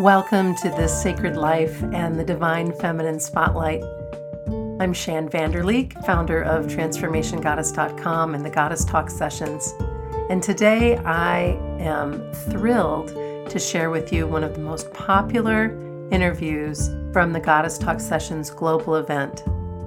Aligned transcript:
Welcome 0.00 0.54
to 0.54 0.70
This 0.70 1.02
Sacred 1.02 1.36
Life 1.36 1.82
and 1.92 2.18
the 2.18 2.24
Divine 2.24 2.72
Feminine 2.72 3.20
Spotlight. 3.20 3.84
I'm 4.80 4.94
Shann 4.94 5.28
Vander 5.28 5.62
Leek, 5.62 5.92
founder 6.06 6.40
of 6.40 6.68
TransformationGoddess.com 6.68 8.34
and 8.34 8.42
the 8.42 8.48
Goddess 8.48 8.86
Talk 8.86 9.10
Sessions. 9.10 9.74
And 10.30 10.42
today 10.42 10.96
I 10.96 11.58
am 11.78 12.32
thrilled 12.32 13.08
to 13.50 13.58
share 13.58 13.90
with 13.90 14.10
you 14.10 14.26
one 14.26 14.42
of 14.42 14.54
the 14.54 14.62
most 14.62 14.90
popular 14.94 15.64
interviews 16.10 16.88
from 17.12 17.34
the 17.34 17.40
Goddess 17.40 17.76
Talk 17.76 18.00
Sessions 18.00 18.48
global 18.48 18.96
event. 18.96 19.42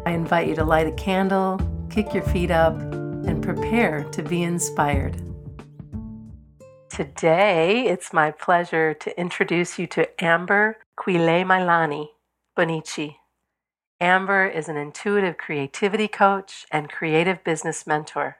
I 0.06 0.12
invite 0.12 0.48
you 0.48 0.54
to 0.58 0.64
light 0.64 0.86
a 0.86 0.92
candle, 0.92 1.60
kick 1.90 2.14
your 2.14 2.22
feet 2.26 2.52
up, 2.52 2.80
and 2.80 3.42
prepare 3.42 4.04
to 4.12 4.22
be 4.22 4.44
inspired. 4.44 5.33
Today, 6.94 7.88
it's 7.88 8.14
my 8.14 8.30
pleasure 8.30 8.94
to 8.94 9.20
introduce 9.20 9.80
you 9.80 9.88
to 9.88 10.24
Amber 10.24 10.78
Kuileimailani 10.96 12.10
Bonnici. 12.56 13.16
Amber 14.00 14.46
is 14.46 14.70
an 14.70 14.78
intuitive 14.78 15.36
creativity 15.40 16.08
coach 16.08 16.68
and 16.70 16.92
creative 16.92 17.44
business 17.44 17.88
mentor. 17.88 18.38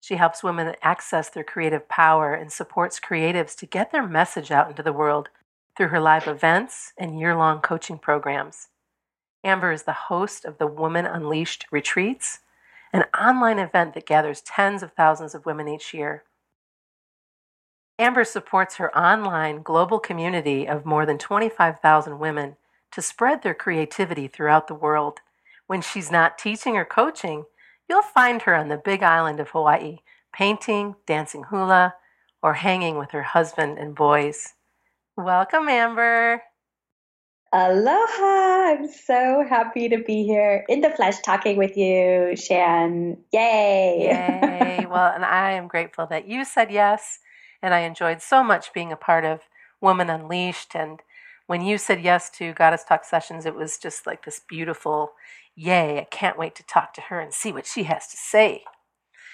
She 0.00 0.14
helps 0.16 0.42
women 0.42 0.74
access 0.80 1.28
their 1.28 1.44
creative 1.44 1.86
power 1.86 2.32
and 2.32 2.50
supports 2.50 2.98
creatives 2.98 3.54
to 3.58 3.66
get 3.66 3.92
their 3.92 4.08
message 4.08 4.50
out 4.50 4.70
into 4.70 4.82
the 4.82 4.94
world 4.94 5.28
through 5.76 5.88
her 5.88 6.00
live 6.00 6.26
events 6.26 6.94
and 6.96 7.20
year 7.20 7.36
long 7.36 7.60
coaching 7.60 7.98
programs. 7.98 8.68
Amber 9.44 9.70
is 9.70 9.82
the 9.82 10.06
host 10.08 10.46
of 10.46 10.56
the 10.56 10.66
Woman 10.66 11.04
Unleashed 11.04 11.66
Retreats, 11.70 12.38
an 12.94 13.04
online 13.14 13.58
event 13.58 13.92
that 13.92 14.06
gathers 14.06 14.40
tens 14.40 14.82
of 14.82 14.94
thousands 14.94 15.34
of 15.34 15.44
women 15.44 15.68
each 15.68 15.92
year. 15.92 16.24
Amber 17.98 18.24
supports 18.24 18.76
her 18.76 18.96
online 18.96 19.62
global 19.62 19.98
community 19.98 20.68
of 20.68 20.84
more 20.84 21.06
than 21.06 21.16
25,000 21.16 22.18
women 22.18 22.56
to 22.92 23.00
spread 23.00 23.42
their 23.42 23.54
creativity 23.54 24.28
throughout 24.28 24.68
the 24.68 24.74
world. 24.74 25.20
When 25.66 25.80
she's 25.80 26.10
not 26.10 26.36
teaching 26.36 26.76
or 26.76 26.84
coaching, 26.84 27.44
you'll 27.88 28.02
find 28.02 28.42
her 28.42 28.54
on 28.54 28.68
the 28.68 28.76
big 28.76 29.02
island 29.02 29.40
of 29.40 29.48
Hawaii, 29.50 30.00
painting, 30.30 30.96
dancing 31.06 31.44
hula, 31.44 31.94
or 32.42 32.52
hanging 32.54 32.98
with 32.98 33.12
her 33.12 33.22
husband 33.22 33.78
and 33.78 33.94
boys. 33.94 34.52
Welcome, 35.16 35.66
Amber. 35.66 36.42
Aloha! 37.50 38.72
I'm 38.72 38.88
so 38.88 39.42
happy 39.48 39.88
to 39.88 40.02
be 40.02 40.24
here 40.24 40.66
in 40.68 40.82
the 40.82 40.90
flesh 40.90 41.18
talking 41.20 41.56
with 41.56 41.78
you, 41.78 42.36
Shann. 42.36 43.16
Yay! 43.32 44.08
Yay! 44.10 44.86
well, 44.90 45.12
and 45.14 45.24
I 45.24 45.52
am 45.52 45.66
grateful 45.66 46.06
that 46.08 46.28
you 46.28 46.44
said 46.44 46.70
yes 46.70 47.20
and 47.62 47.74
I 47.74 47.80
enjoyed 47.80 48.22
so 48.22 48.42
much 48.42 48.72
being 48.72 48.92
a 48.92 48.96
part 48.96 49.24
of 49.24 49.40
Woman 49.80 50.10
Unleashed. 50.10 50.74
And 50.74 51.00
when 51.46 51.62
you 51.62 51.78
said 51.78 52.02
yes 52.02 52.30
to 52.30 52.52
Goddess 52.52 52.84
Talk 52.84 53.04
Sessions, 53.04 53.46
it 53.46 53.54
was 53.54 53.78
just 53.78 54.06
like 54.06 54.24
this 54.24 54.40
beautiful, 54.48 55.12
yay, 55.54 55.98
I 55.98 56.04
can't 56.04 56.38
wait 56.38 56.54
to 56.56 56.62
talk 56.64 56.94
to 56.94 57.02
her 57.02 57.20
and 57.20 57.32
see 57.32 57.52
what 57.52 57.66
she 57.66 57.84
has 57.84 58.08
to 58.08 58.16
say. 58.16 58.64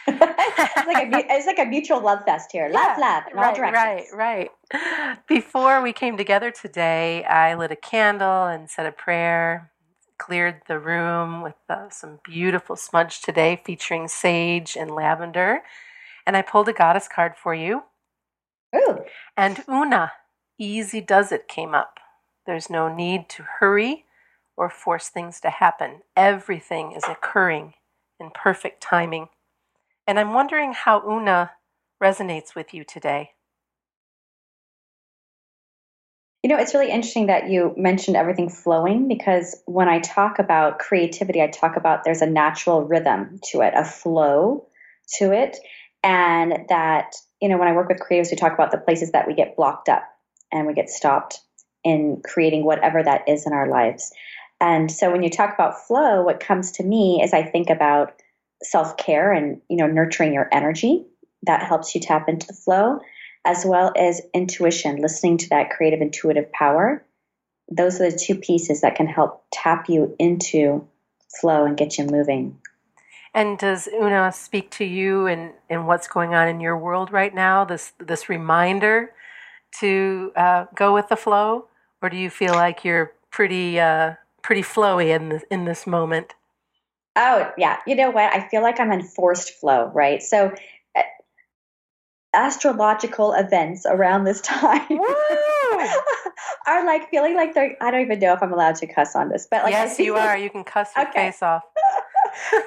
it's, 0.06 0.18
like 0.18 1.12
a, 1.12 1.32
it's 1.32 1.46
like 1.46 1.60
a 1.60 1.64
mutual 1.64 2.00
love 2.00 2.24
fest 2.24 2.50
here. 2.50 2.68
Laugh, 2.68 2.98
yeah, 2.98 3.02
laugh 3.02 3.24
in 3.30 3.36
right, 3.36 3.46
all 3.46 3.54
directions. 3.54 4.08
Right, 4.12 4.50
right. 4.72 5.26
Before 5.28 5.80
we 5.80 5.92
came 5.92 6.16
together 6.16 6.50
today, 6.50 7.22
I 7.24 7.54
lit 7.54 7.70
a 7.70 7.76
candle 7.76 8.46
and 8.46 8.68
said 8.68 8.86
a 8.86 8.92
prayer, 8.92 9.70
cleared 10.18 10.62
the 10.66 10.78
room 10.78 11.42
with 11.42 11.54
uh, 11.68 11.88
some 11.90 12.18
beautiful 12.24 12.74
smudge 12.74 13.22
today 13.22 13.60
featuring 13.64 14.08
sage 14.08 14.76
and 14.76 14.90
lavender. 14.90 15.60
And 16.26 16.36
I 16.36 16.42
pulled 16.42 16.68
a 16.68 16.72
goddess 16.72 17.08
card 17.08 17.34
for 17.36 17.54
you. 17.54 17.84
Ooh. 18.74 18.98
And 19.36 19.64
Una, 19.68 20.12
easy 20.58 21.00
does 21.00 21.32
it, 21.32 21.48
came 21.48 21.74
up. 21.74 21.98
There's 22.46 22.70
no 22.70 22.92
need 22.92 23.28
to 23.30 23.44
hurry 23.60 24.04
or 24.56 24.68
force 24.68 25.08
things 25.08 25.40
to 25.40 25.50
happen. 25.50 26.02
Everything 26.16 26.92
is 26.92 27.05
occurring 27.05 27.74
in 28.20 28.30
perfect 28.34 28.82
timing. 28.82 29.28
And 30.06 30.18
I'm 30.18 30.32
wondering 30.32 30.72
how 30.72 31.02
Una 31.08 31.52
resonates 32.02 32.55
with 32.55 32.74
you 32.74 32.84
today. 32.84 33.30
You 36.42 36.50
know, 36.50 36.58
it's 36.58 36.74
really 36.74 36.90
interesting 36.90 37.27
that 37.27 37.48
you 37.48 37.72
mentioned 37.77 38.16
everything 38.16 38.48
flowing 38.48 39.06
because 39.06 39.62
when 39.66 39.88
I 39.88 40.00
talk 40.00 40.40
about 40.40 40.80
creativity, 40.80 41.40
I 41.40 41.46
talk 41.46 41.77
about 41.77 42.02
there's 42.02 42.20
a 42.20 42.27
natural 42.27 42.82
rhythm 42.82 43.38
to 43.50 43.61
it, 43.61 43.74
a 43.77 43.84
flow 43.84 44.66
to 45.18 45.30
it, 45.32 45.58
and 46.02 46.64
that 46.68 47.14
you 47.42 47.48
know, 47.48 47.58
when 47.58 47.67
I 47.67 47.73
work 47.73 47.89
with 47.89 47.98
creatives, 47.98 48.30
we 48.30 48.36
talk 48.36 48.55
about 48.55 48.70
the 48.70 48.79
places 48.79 49.11
that 49.11 49.27
we 49.27 49.35
get 49.35 49.57
blocked 49.57 49.89
up 49.89 50.05
and 50.53 50.67
we 50.67 50.75
get 50.75 50.89
stopped 50.89 51.41
in 51.83 52.23
creating 52.25 52.64
whatever 52.64 53.03
that 53.03 53.29
is 53.29 53.47
in 53.47 53.53
our 53.53 53.69
lives. 53.69 54.13
And 54.61 54.91
so 54.91 55.11
when 55.11 55.25
you 55.25 55.29
talk 55.29 55.53
about 55.53 55.85
flow, 55.86 56.23
what 56.23 56.39
comes 56.39 56.70
to 56.73 56.85
me 56.85 57.20
is 57.20 57.35
I 57.35 57.42
think 57.42 57.69
about 57.69 58.14
self-care 58.63 59.33
and, 59.33 59.61
you 59.69 59.77
know, 59.77 59.89
nurturing 59.89 60.33
your 60.33 60.48
energy. 60.53 61.05
That 61.42 61.64
helps 61.64 61.97
you 61.97 62.01
tap 62.01 62.29
into 62.29 62.47
the 62.47 62.53
flow, 62.53 63.01
as 63.45 63.64
well 63.67 63.92
as 63.98 64.23
intuition, 64.33 65.03
listening 65.03 65.39
to 65.39 65.48
that 65.48 65.70
creative 65.70 66.01
intuitive 66.01 66.53
power. 66.53 67.05
Those 67.69 68.01
are 68.01 68.09
the 68.09 68.17
two 68.17 68.36
pieces 68.36 68.83
that 68.83 68.95
can 68.95 69.09
help 69.09 69.45
tap 69.53 69.89
you 69.89 70.14
into 70.20 70.86
flow 71.41 71.64
and 71.64 71.77
get 71.77 71.98
you 71.98 72.07
moving. 72.07 72.59
And 73.34 73.58
does 73.58 73.88
Una 73.88 74.30
speak 74.32 74.70
to 74.72 74.84
you 74.84 75.26
and, 75.26 75.52
and 75.70 75.86
what's 75.86 76.06
going 76.06 76.34
on 76.34 76.48
in 76.48 76.60
your 76.60 76.76
world 76.76 77.10
right 77.12 77.34
now? 77.34 77.64
This 77.64 77.92
this 77.98 78.28
reminder 78.28 79.12
to 79.80 80.32
uh, 80.36 80.66
go 80.74 80.92
with 80.92 81.08
the 81.08 81.16
flow, 81.16 81.66
or 82.02 82.10
do 82.10 82.16
you 82.16 82.28
feel 82.28 82.52
like 82.52 82.84
you're 82.84 83.12
pretty 83.30 83.80
uh, 83.80 84.14
pretty 84.42 84.62
flowy 84.62 85.14
in 85.14 85.30
this, 85.30 85.44
in 85.50 85.64
this 85.64 85.86
moment? 85.86 86.34
Oh 87.16 87.50
yeah, 87.56 87.78
you 87.86 87.94
know 87.94 88.10
what? 88.10 88.34
I 88.34 88.48
feel 88.48 88.62
like 88.62 88.78
I'm 88.78 88.92
in 88.92 89.02
forced 89.02 89.54
flow, 89.54 89.90
right? 89.94 90.22
So 90.22 90.52
uh, 90.94 91.02
astrological 92.34 93.32
events 93.32 93.86
around 93.86 94.24
this 94.24 94.40
time 94.42 94.86
are 96.66 96.86
like 96.86 97.08
feeling 97.10 97.34
like 97.34 97.54
they're 97.54 97.76
I 97.80 97.90
don't 97.90 98.02
even 98.02 98.18
know 98.18 98.34
if 98.34 98.42
I'm 98.42 98.52
allowed 98.52 98.76
to 98.76 98.86
cuss 98.86 99.16
on 99.16 99.30
this, 99.30 99.46
but 99.50 99.64
like 99.64 99.72
Yes, 99.72 99.98
you 99.98 100.16
are. 100.16 100.36
You 100.36 100.50
can 100.50 100.64
cuss 100.64 100.90
your 100.96 101.08
okay. 101.08 101.30
face 101.30 101.42
off. 101.42 101.64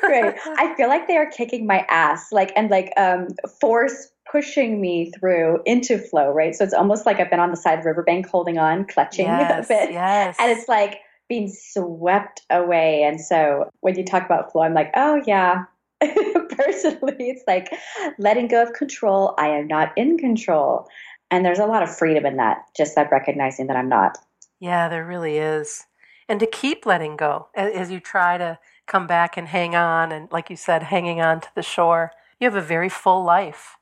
Great. 0.01 0.35
I 0.57 0.73
feel 0.75 0.87
like 0.87 1.07
they 1.07 1.17
are 1.17 1.29
kicking 1.29 1.65
my 1.65 1.85
ass, 1.89 2.31
like 2.31 2.51
and 2.55 2.69
like 2.69 2.91
um 2.97 3.27
force 3.59 4.11
pushing 4.31 4.81
me 4.81 5.11
through 5.11 5.59
into 5.65 5.97
flow, 5.97 6.31
right? 6.31 6.55
So 6.55 6.63
it's 6.63 6.73
almost 6.73 7.05
like 7.05 7.19
I've 7.19 7.29
been 7.29 7.39
on 7.39 7.51
the 7.51 7.57
side 7.57 7.77
of 7.77 7.83
the 7.83 7.89
riverbank 7.89 8.27
holding 8.27 8.57
on, 8.57 8.85
clutching 8.85 9.25
yes, 9.27 9.65
a 9.65 9.67
bit. 9.67 9.91
Yes. 9.91 10.35
And 10.39 10.51
it's 10.51 10.67
like 10.67 10.99
being 11.29 11.51
swept 11.51 12.41
away. 12.49 13.03
And 13.03 13.21
so 13.21 13.69
when 13.81 13.95
you 13.95 14.03
talk 14.03 14.25
about 14.25 14.51
flow, 14.51 14.63
I'm 14.63 14.73
like, 14.73 14.91
oh 14.95 15.21
yeah. 15.25 15.65
Personally, 16.49 17.15
it's 17.29 17.43
like 17.47 17.71
letting 18.19 18.47
go 18.47 18.63
of 18.63 18.73
control. 18.73 19.33
I 19.37 19.47
am 19.47 19.67
not 19.67 19.93
in 19.95 20.17
control. 20.17 20.87
And 21.31 21.45
there's 21.45 21.59
a 21.59 21.65
lot 21.65 21.83
of 21.83 21.95
freedom 21.95 22.25
in 22.25 22.37
that, 22.37 22.65
just 22.75 22.95
that 22.95 23.11
recognizing 23.11 23.67
that 23.67 23.77
I'm 23.77 23.89
not. 23.89 24.17
Yeah, 24.59 24.87
there 24.89 25.05
really 25.05 25.37
is. 25.37 25.85
And 26.27 26.39
to 26.39 26.47
keep 26.47 26.85
letting 26.85 27.15
go 27.15 27.47
as 27.55 27.91
you 27.91 27.99
try 27.99 28.37
to 28.37 28.59
come 28.87 29.07
back 29.07 29.37
and 29.37 29.47
hang 29.47 29.75
on 29.75 30.11
and 30.11 30.31
like 30.31 30.49
you 30.49 30.55
said 30.55 30.83
hanging 30.83 31.21
on 31.21 31.41
to 31.41 31.49
the 31.55 31.61
shore. 31.61 32.11
You 32.39 32.45
have 32.45 32.55
a 32.55 32.65
very 32.65 32.89
full 32.89 33.23
life. 33.23 33.77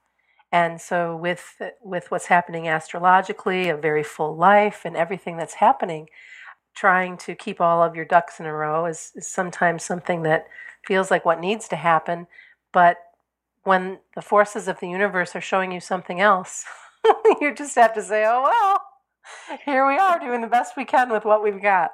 And 0.52 0.80
so 0.80 1.16
with 1.16 1.62
with 1.82 2.12
what's 2.12 2.28
happening 2.28 2.68
astrologically 2.68 3.70
a 3.70 3.78
very 3.78 4.04
full 4.04 4.36
life 4.36 4.82
and 4.86 4.96
everything 4.96 5.38
that's 5.38 5.56
happening 5.56 6.10
trying 6.76 7.18
to 7.18 7.36
keep 7.36 7.62
all 7.62 7.84
of 7.84 7.96
your 7.96 8.06
ducks 8.06 8.40
in 8.40 8.48
a 8.48 8.54
row 8.54 8.86
is, 8.86 9.12
is 9.16 9.28
sometimes 9.28 9.84
something 9.84 10.24
that 10.24 10.48
feels 10.86 11.12
like 11.12 11.24
what 11.24 11.40
needs 11.40 11.68
to 11.68 11.76
happen. 11.76 12.26
But 12.72 12.98
when 13.64 14.00
the 14.16 14.22
forces 14.22 14.68
of 14.68 14.80
the 14.80 14.90
universe 14.90 15.36
are 15.36 15.42
showing 15.42 15.72
you 15.72 15.80
something 15.80 16.20
else 16.20 16.66
you 17.42 17.54
just 17.54 17.76
have 17.76 17.94
to 17.94 18.02
say 18.02 18.26
oh 18.28 18.44
well 18.44 18.82
here 19.66 19.88
we 19.88 19.98
are 19.98 20.20
doing 20.20 20.42
the 20.42 20.48
best 20.48 20.78
we 20.78 20.86
can 20.86 21.10
with 21.10 21.26
what 21.26 21.44
we've 21.44 21.62
got 21.62 21.92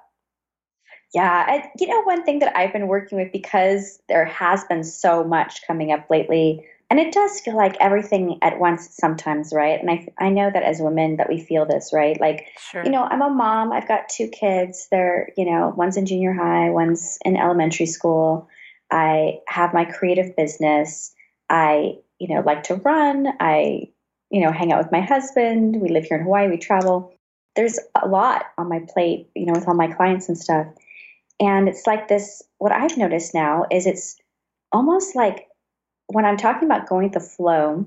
yeah, 1.14 1.46
I, 1.48 1.72
you 1.80 1.88
know, 1.88 2.02
one 2.04 2.24
thing 2.24 2.40
that 2.40 2.56
I've 2.56 2.72
been 2.72 2.88
working 2.88 3.18
with 3.18 3.32
because 3.32 4.00
there 4.08 4.26
has 4.26 4.64
been 4.66 4.84
so 4.84 5.24
much 5.24 5.66
coming 5.66 5.92
up 5.92 6.08
lately, 6.10 6.64
and 6.92 7.00
it 7.00 7.14
does 7.14 7.40
feel 7.40 7.56
like 7.56 7.76
everything 7.80 8.38
at 8.42 8.60
once 8.60 8.90
sometimes, 8.96 9.52
right? 9.52 9.80
And 9.80 9.90
I, 9.90 10.08
I 10.20 10.30
know 10.30 10.50
that 10.52 10.64
as 10.64 10.80
women 10.80 11.18
that 11.18 11.30
we 11.30 11.40
feel 11.40 11.66
this, 11.66 11.92
right? 11.94 12.20
Like, 12.20 12.48
sure. 12.72 12.84
you 12.84 12.92
know, 12.92 13.04
I'm 13.04 13.22
a 13.22 13.30
mom. 13.30 13.72
I've 13.72 13.88
got 13.88 14.10
two 14.10 14.28
kids. 14.28 14.88
They're, 14.92 15.30
you 15.36 15.46
know, 15.46 15.74
one's 15.76 15.98
in 15.98 16.06
junior 16.06 16.34
high, 16.34 16.70
one's 16.70 17.18
in 17.26 17.38
elementary 17.38 17.86
school. 17.86 18.48
I 18.92 19.40
have 19.48 19.74
my 19.74 19.86
creative 19.86 20.36
business. 20.36 21.14
I, 21.50 21.98
you 22.20 22.34
know, 22.34 22.42
like 22.42 22.64
to 22.64 22.76
run. 22.76 23.28
I, 23.40 23.90
you 24.30 24.42
know, 24.42 24.52
hang 24.52 24.72
out 24.72 24.84
with 24.84 24.92
my 24.92 25.02
husband. 25.02 25.82
We 25.82 25.90
live 25.90 26.06
here 26.06 26.18
in 26.18 26.24
Hawaii. 26.24 26.50
We 26.50 26.58
travel. 26.58 27.14
There's 27.56 27.80
a 28.00 28.08
lot 28.08 28.46
on 28.60 28.70
my 28.70 28.80
plate, 28.94 29.30
you 29.36 29.46
know, 29.48 29.54
with 29.54 29.68
all 29.68 29.74
my 29.74 29.88
clients 29.88 30.28
and 30.28 30.38
stuff. 30.38 30.68
And 31.40 31.70
it's 31.70 31.88
like 31.88 32.08
this 32.08 32.44
what 32.58 32.72
I've 32.72 32.98
noticed 32.98 33.34
now 33.34 33.66
is 33.72 33.86
it's 33.86 34.18
almost 34.72 35.16
like 35.16 35.48
when 36.08 36.26
I'm 36.26 36.38
talking 36.38 36.68
about 36.68 36.90
going 36.90 37.06
with 37.06 37.14
the 37.14 37.20
flow, 37.20 37.86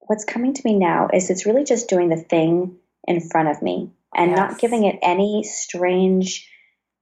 what's 0.00 0.24
coming 0.24 0.54
to 0.54 0.62
me 0.64 0.78
now 0.78 1.08
is 1.12 1.30
it's 1.30 1.46
really 1.46 1.64
just 1.64 1.88
doing 1.88 2.08
the 2.08 2.16
thing 2.16 2.76
in 3.06 3.20
front 3.20 3.48
of 3.48 3.62
me. 3.62 3.90
and 4.14 4.32
Yes. 4.32 4.38
not 4.38 4.58
giving 4.58 4.84
it 4.84 4.98
any 5.00 5.42
strange 5.42 6.46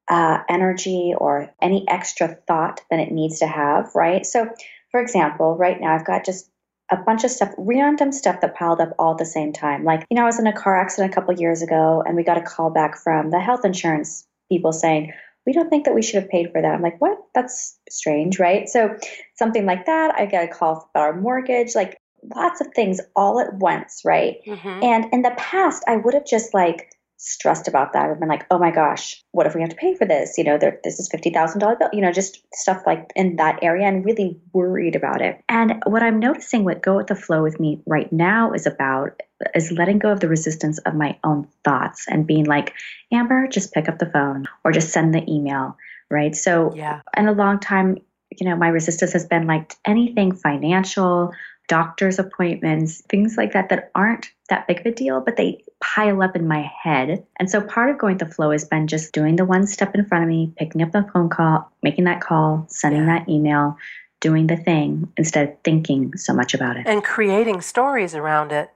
uh, 0.06 0.38
energy 0.48 1.12
or 1.16 1.50
any 1.60 1.84
extra 1.88 2.28
thought 2.46 2.82
than 2.88 3.00
it 3.00 3.10
needs 3.10 3.40
to 3.40 3.48
have, 3.48 3.90
right? 3.96 4.24
So, 4.24 4.48
for 4.92 5.00
example, 5.00 5.56
right 5.56 5.80
now 5.80 5.94
I've 5.94 6.04
got 6.04 6.24
just 6.24 6.48
a 6.88 6.96
bunch 6.96 7.24
of 7.24 7.32
stuff, 7.32 7.52
random 7.58 8.12
stuff 8.12 8.40
that 8.40 8.54
piled 8.54 8.80
up 8.80 8.94
all 8.98 9.12
at 9.12 9.18
the 9.18 9.24
same 9.24 9.52
time. 9.52 9.84
Like, 9.84 10.06
you 10.08 10.16
know, 10.16 10.22
I 10.22 10.26
was 10.26 10.38
in 10.38 10.46
a 10.46 10.52
car 10.52 10.80
accident 10.80 11.12
a 11.12 11.14
couple 11.14 11.34
years 11.34 11.62
ago 11.62 12.02
and 12.06 12.14
we 12.14 12.22
got 12.22 12.38
a 12.38 12.42
call 12.42 12.70
back 12.70 12.96
from 12.96 13.30
the 13.30 13.40
health 13.40 13.64
insurance 13.64 14.26
people 14.48 14.72
saying, 14.72 15.12
we 15.46 15.52
don't 15.52 15.70
think 15.70 15.84
that 15.84 15.94
we 15.94 16.02
should 16.02 16.22
have 16.22 16.30
paid 16.30 16.50
for 16.52 16.60
that. 16.60 16.74
I'm 16.74 16.82
like, 16.82 17.00
what? 17.00 17.18
That's 17.34 17.78
strange, 17.88 18.38
right? 18.38 18.68
So, 18.68 18.96
something 19.36 19.66
like 19.66 19.86
that. 19.86 20.14
I 20.14 20.26
get 20.26 20.44
a 20.44 20.48
call 20.52 20.90
about 20.94 21.02
our 21.02 21.20
mortgage, 21.20 21.74
like 21.74 21.96
lots 22.34 22.60
of 22.60 22.68
things 22.74 23.00
all 23.16 23.40
at 23.40 23.54
once, 23.54 24.02
right? 24.04 24.36
Mhm. 24.46 24.84
And 24.84 25.06
in 25.12 25.22
the 25.22 25.34
past, 25.36 25.82
I 25.86 25.96
would 25.96 26.14
have 26.14 26.26
just 26.26 26.52
like 26.52 26.90
stressed 27.16 27.68
about 27.68 27.92
that. 27.92 28.10
I've 28.10 28.18
been 28.18 28.28
like, 28.28 28.46
oh 28.50 28.58
my 28.58 28.70
gosh, 28.70 29.22
what 29.32 29.46
if 29.46 29.54
we 29.54 29.60
have 29.60 29.70
to 29.70 29.76
pay 29.76 29.94
for 29.94 30.06
this? 30.06 30.38
You 30.38 30.44
know, 30.44 30.58
there, 30.58 30.80
this 30.84 30.98
is 30.98 31.08
fifty 31.10 31.30
thousand 31.30 31.60
dollar 31.60 31.76
bill. 31.76 31.90
You 31.92 32.00
know, 32.00 32.12
just 32.12 32.42
stuff 32.54 32.82
like 32.86 33.10
in 33.14 33.36
that 33.36 33.60
area, 33.62 33.86
and 33.86 34.04
really 34.04 34.40
worried 34.52 34.96
about 34.96 35.20
it. 35.20 35.42
And 35.48 35.82
what 35.86 36.02
I'm 36.02 36.18
noticing, 36.18 36.64
what 36.64 36.82
go 36.82 36.96
with 36.96 37.08
the 37.08 37.14
flow 37.14 37.42
with 37.42 37.60
me 37.60 37.82
right 37.86 38.12
now 38.12 38.52
is 38.52 38.66
about 38.66 39.20
is 39.54 39.72
letting 39.72 39.98
go 39.98 40.10
of 40.10 40.20
the 40.20 40.28
resistance 40.28 40.78
of 40.78 40.94
my 40.94 41.18
own 41.24 41.48
thoughts 41.64 42.06
and 42.08 42.26
being 42.26 42.44
like, 42.44 42.74
Amber, 43.12 43.46
just 43.48 43.72
pick 43.72 43.88
up 43.88 43.98
the 43.98 44.10
phone 44.10 44.46
or 44.64 44.72
just 44.72 44.92
send 44.92 45.14
the 45.14 45.24
email, 45.30 45.76
right? 46.10 46.34
So 46.34 46.74
Yeah. 46.74 47.00
in 47.16 47.28
a 47.28 47.32
long 47.32 47.58
time, 47.58 47.98
you 48.38 48.48
know, 48.48 48.56
my 48.56 48.68
resistance 48.68 49.12
has 49.12 49.26
been 49.26 49.46
like 49.46 49.74
anything 49.84 50.32
financial, 50.32 51.32
doctor's 51.68 52.18
appointments, 52.18 53.00
things 53.08 53.36
like 53.36 53.52
that 53.52 53.68
that 53.68 53.90
aren't 53.94 54.30
that 54.48 54.66
big 54.66 54.80
of 54.80 54.86
a 54.86 54.90
deal, 54.90 55.20
but 55.20 55.36
they 55.36 55.62
pile 55.80 56.22
up 56.22 56.34
in 56.36 56.46
my 56.48 56.68
head. 56.82 57.24
And 57.38 57.48
so 57.50 57.60
part 57.60 57.90
of 57.90 57.98
going 57.98 58.18
to 58.18 58.26
flow 58.26 58.50
has 58.50 58.64
been 58.64 58.88
just 58.88 59.12
doing 59.12 59.36
the 59.36 59.44
one 59.44 59.66
step 59.66 59.94
in 59.94 60.04
front 60.04 60.24
of 60.24 60.28
me, 60.28 60.52
picking 60.56 60.82
up 60.82 60.92
the 60.92 61.08
phone 61.12 61.28
call, 61.28 61.70
making 61.82 62.04
that 62.04 62.20
call, 62.20 62.66
sending 62.68 63.06
Yeah. 63.06 63.18
that 63.18 63.28
email, 63.28 63.78
doing 64.20 64.48
the 64.48 64.56
thing 64.56 65.12
instead 65.16 65.48
of 65.48 65.54
thinking 65.64 66.16
so 66.16 66.34
much 66.34 66.54
about 66.54 66.76
it. 66.76 66.86
And 66.86 67.02
creating 67.02 67.60
stories 67.62 68.14
around 68.14 68.52
it 68.52 68.70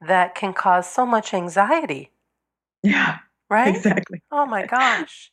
that 0.00 0.34
can 0.34 0.52
cause 0.52 0.90
so 0.90 1.06
much 1.06 1.34
anxiety, 1.34 2.12
Yeah, 2.82 3.18
right? 3.50 3.76
exactly. 3.76 4.22
Oh 4.32 4.46
my 4.46 4.64
gosh. 4.66 5.30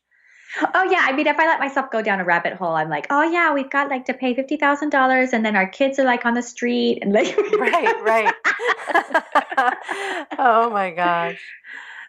Oh 0.76 0.84
yeah, 0.84 1.02
I 1.02 1.14
mean, 1.14 1.28
if 1.28 1.40
I 1.40 1.48
let 1.48 1.60
myself 1.60 1.90
go 1.92 2.02
down 2.02 2.20
a 2.20 2.26
rabbit 2.26 2.54
hole, 2.54 2.76
I'm 2.76 2.90
like, 2.90 3.08
oh 3.10 3.24
yeah, 3.24 3.54
we've 3.54 3.70
got 3.70 3.90
like 3.90 4.06
to 4.06 4.14
pay 4.14 4.36
fifty 4.36 4.58
thousand 4.58 4.90
dollars, 4.90 5.34
and 5.34 5.46
then 5.46 5.56
our 5.56 5.68
kids 5.68 5.98
are 6.00 6.06
like 6.06 6.26
on 6.26 6.36
the 6.36 6.44
street, 6.44 7.00
and 7.02 7.12
like, 7.14 7.36
right, 7.60 8.00
right. 8.04 8.34
oh 10.38 10.70
my 10.72 10.92
gosh. 10.96 11.42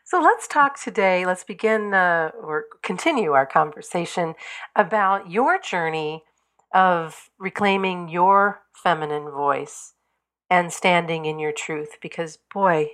So 0.04 0.20
let's 0.20 0.46
talk 0.46 0.80
today. 0.82 1.24
Let's 1.24 1.44
begin 1.44 1.94
uh, 1.94 2.32
or 2.42 2.66
continue 2.82 3.32
our 3.32 3.46
conversation 3.46 4.34
about 4.76 5.30
your 5.30 5.58
journey 5.58 6.24
of 6.74 7.30
reclaiming 7.38 8.10
your 8.10 8.62
feminine 8.74 9.30
voice 9.30 9.93
and 10.54 10.72
standing 10.72 11.24
in 11.24 11.40
your 11.40 11.50
truth. 11.50 11.96
Because, 12.00 12.38
boy, 12.52 12.90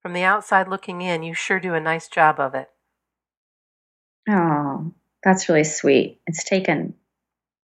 from 0.00 0.14
the 0.14 0.24
outside 0.24 0.66
looking 0.66 1.00
in, 1.00 1.22
you 1.22 1.32
sure 1.32 1.60
do 1.60 1.74
a 1.74 1.80
nice 1.80 2.08
job 2.08 2.40
of 2.40 2.56
it. 2.56 2.68
Oh, 4.28 4.92
that's 5.22 5.48
really 5.48 5.64
sweet. 5.64 6.20
It's 6.26 6.42
taken 6.42 6.94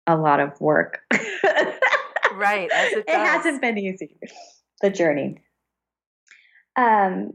a 0.06 0.16
lot 0.16 0.38
of 0.38 0.60
work. 0.60 1.00
Right, 2.34 2.70
as 2.72 2.92
it 2.92 3.04
it 3.08 3.14
hasn't 3.14 3.60
been 3.60 3.76
easy, 3.76 4.18
the 4.80 4.90
journey. 4.90 5.42
Um, 6.76 7.34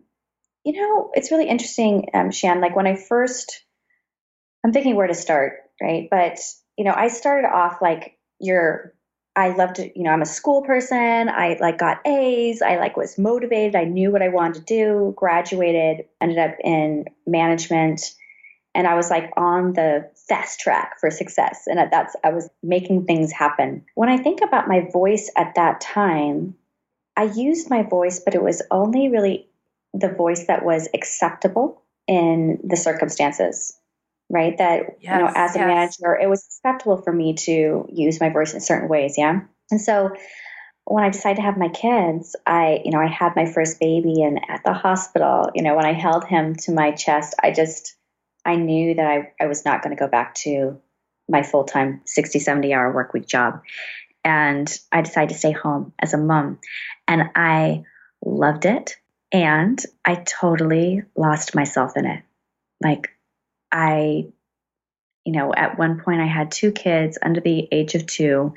you 0.64 0.74
know, 0.82 1.12
it's 1.14 1.32
really 1.32 1.48
interesting, 1.48 2.10
um, 2.14 2.32
Shann. 2.32 2.62
Like 2.62 2.76
when 2.76 2.88
I 2.88 2.96
first, 2.96 3.64
I'm 4.66 4.74
thinking 4.74 4.96
where 4.96 5.08
to 5.08 5.14
start, 5.14 5.60
right? 5.82 6.08
But 6.10 6.40
you 6.78 6.86
know, 6.86 6.94
I 6.96 7.10
started 7.10 7.48
off 7.48 7.82
like 7.82 8.18
you're. 8.40 8.94
I 9.38 9.50
loved 9.50 9.80
it. 9.80 9.96
You 9.96 10.04
know, 10.04 10.10
I'm 10.10 10.24
a 10.24 10.26
school 10.26 10.64
person. 10.64 11.30
I 11.30 11.58
like 11.62 11.78
got 11.78 12.06
A's. 12.06 12.62
I 12.62 12.78
like 12.78 12.98
was 12.98 13.18
motivated. 13.18 13.76
I 13.76 13.84
knew 13.84 14.12
what 14.12 14.24
I 14.24 14.30
wanted 14.30 14.56
to 14.56 14.62
do. 14.66 15.14
Graduated. 15.16 16.06
Ended 16.20 16.40
up 16.40 16.56
in 16.64 17.06
management 17.28 18.02
and 18.78 18.86
I 18.86 18.94
was 18.94 19.10
like 19.10 19.32
on 19.36 19.74
the 19.74 20.08
fast 20.30 20.60
track 20.60 21.00
for 21.00 21.10
success. 21.10 21.64
And 21.66 21.80
that's 21.92 22.16
I 22.24 22.30
was 22.30 22.48
making 22.62 23.06
things 23.06 23.32
happen. 23.32 23.84
When 23.96 24.08
I 24.08 24.18
think 24.18 24.42
about 24.42 24.68
my 24.68 24.88
voice 24.94 25.32
at 25.36 25.56
that 25.56 25.82
time, 25.82 26.56
I 27.16 27.24
used 27.24 27.72
my 27.72 27.82
voice, 27.82 28.20
but 28.20 28.36
it 28.36 28.44
was 28.44 28.62
only 28.70 29.10
really 29.10 29.48
the 29.96 30.10
voice 30.10 30.46
that 30.46 30.64
was 30.64 30.88
acceptable 30.94 31.82
in 32.08 32.60
the 32.64 32.78
circumstances. 32.78 33.76
Right? 34.30 34.58
That 34.58 34.98
you 35.00 35.10
know, 35.10 35.26
Yes, 35.26 35.34
as 35.36 35.56
a 35.56 35.60
yes. 35.60 36.00
manager, 36.00 36.20
it 36.20 36.30
was 36.30 36.46
acceptable 36.46 36.98
for 37.02 37.14
me 37.14 37.36
to 37.36 37.88
use 37.92 38.20
my 38.20 38.30
voice 38.30 38.54
in 38.54 38.62
certain 38.62 38.90
ways, 38.90 39.16
yeah. 39.18 39.42
And 39.72 39.82
so 39.82 40.12
when 40.86 41.04
I 41.04 41.10
decided 41.10 41.38
to 41.38 41.42
have 41.42 41.58
my 41.58 41.68
kids, 41.68 42.36
I, 42.46 42.82
you 42.86 42.92
know, 42.92 43.00
I 43.00 43.08
had 43.08 43.36
my 43.36 43.46
first 43.46 43.80
baby 43.80 44.22
and 44.22 44.40
at 44.48 44.64
the 44.64 44.74
hospital, 44.74 45.50
you 45.54 45.62
know, 45.62 45.76
when 45.76 45.86
I 45.86 45.94
held 45.94 46.26
him 46.26 46.56
to 46.56 46.72
my 46.72 46.92
chest, 46.92 47.36
I 47.44 47.52
just 47.52 47.96
I 48.46 48.56
knew 48.56 48.96
that 48.96 49.06
I, 49.06 49.34
I 49.44 49.48
was 49.48 49.66
not 49.66 49.84
going 49.84 49.96
to 49.96 50.00
go 50.00 50.08
back 50.08 50.34
to 50.36 50.80
my 51.28 51.44
full 51.44 51.66
time 51.66 52.02
60, 52.06 52.40
70 52.40 52.74
hour 52.74 52.94
work 52.94 53.14
week 53.14 53.28
job. 53.28 53.62
And 54.24 54.74
I 54.92 55.02
decided 55.02 55.34
to 55.34 55.40
stay 55.40 55.52
home 55.52 55.94
as 56.00 56.14
a 56.14 56.18
mom. 56.18 56.60
And 57.08 57.24
I 57.36 57.84
loved 58.26 58.66
it. 58.66 58.96
And 59.32 59.82
I 60.06 60.16
totally 60.16 61.04
lost 61.16 61.54
myself 61.54 61.98
in 61.98 62.06
it. 62.06 62.24
Like, 62.82 63.10
I, 63.72 64.28
you 65.26 65.34
know, 65.34 65.54
at 65.54 65.78
one 65.78 66.00
point 66.00 66.22
I 66.22 66.26
had 66.26 66.52
two 66.52 66.72
kids 66.72 67.18
under 67.22 67.42
the 67.42 67.68
age 67.72 67.96
of 67.96 68.06
two. 68.06 68.54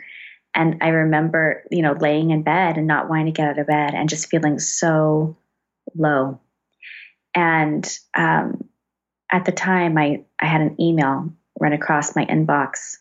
And 0.54 0.78
I 0.80 0.88
remember, 0.88 1.64
you 1.70 1.82
know, 1.82 1.92
laying 1.92 2.30
in 2.30 2.42
bed 2.42 2.76
and 2.76 2.86
not 2.86 3.08
wanting 3.08 3.26
to 3.26 3.32
get 3.32 3.48
out 3.48 3.58
of 3.58 3.66
bed 3.66 3.94
and 3.94 4.08
just 4.08 4.28
feeling 4.28 4.58
so 4.58 5.36
low. 5.94 6.40
And 7.34 7.88
um, 8.14 8.68
at 9.30 9.44
the 9.44 9.52
time, 9.52 9.96
I, 9.96 10.24
I 10.40 10.46
had 10.46 10.60
an 10.60 10.80
email 10.80 11.32
run 11.58 11.72
across 11.72 12.16
my 12.16 12.24
inbox 12.24 12.96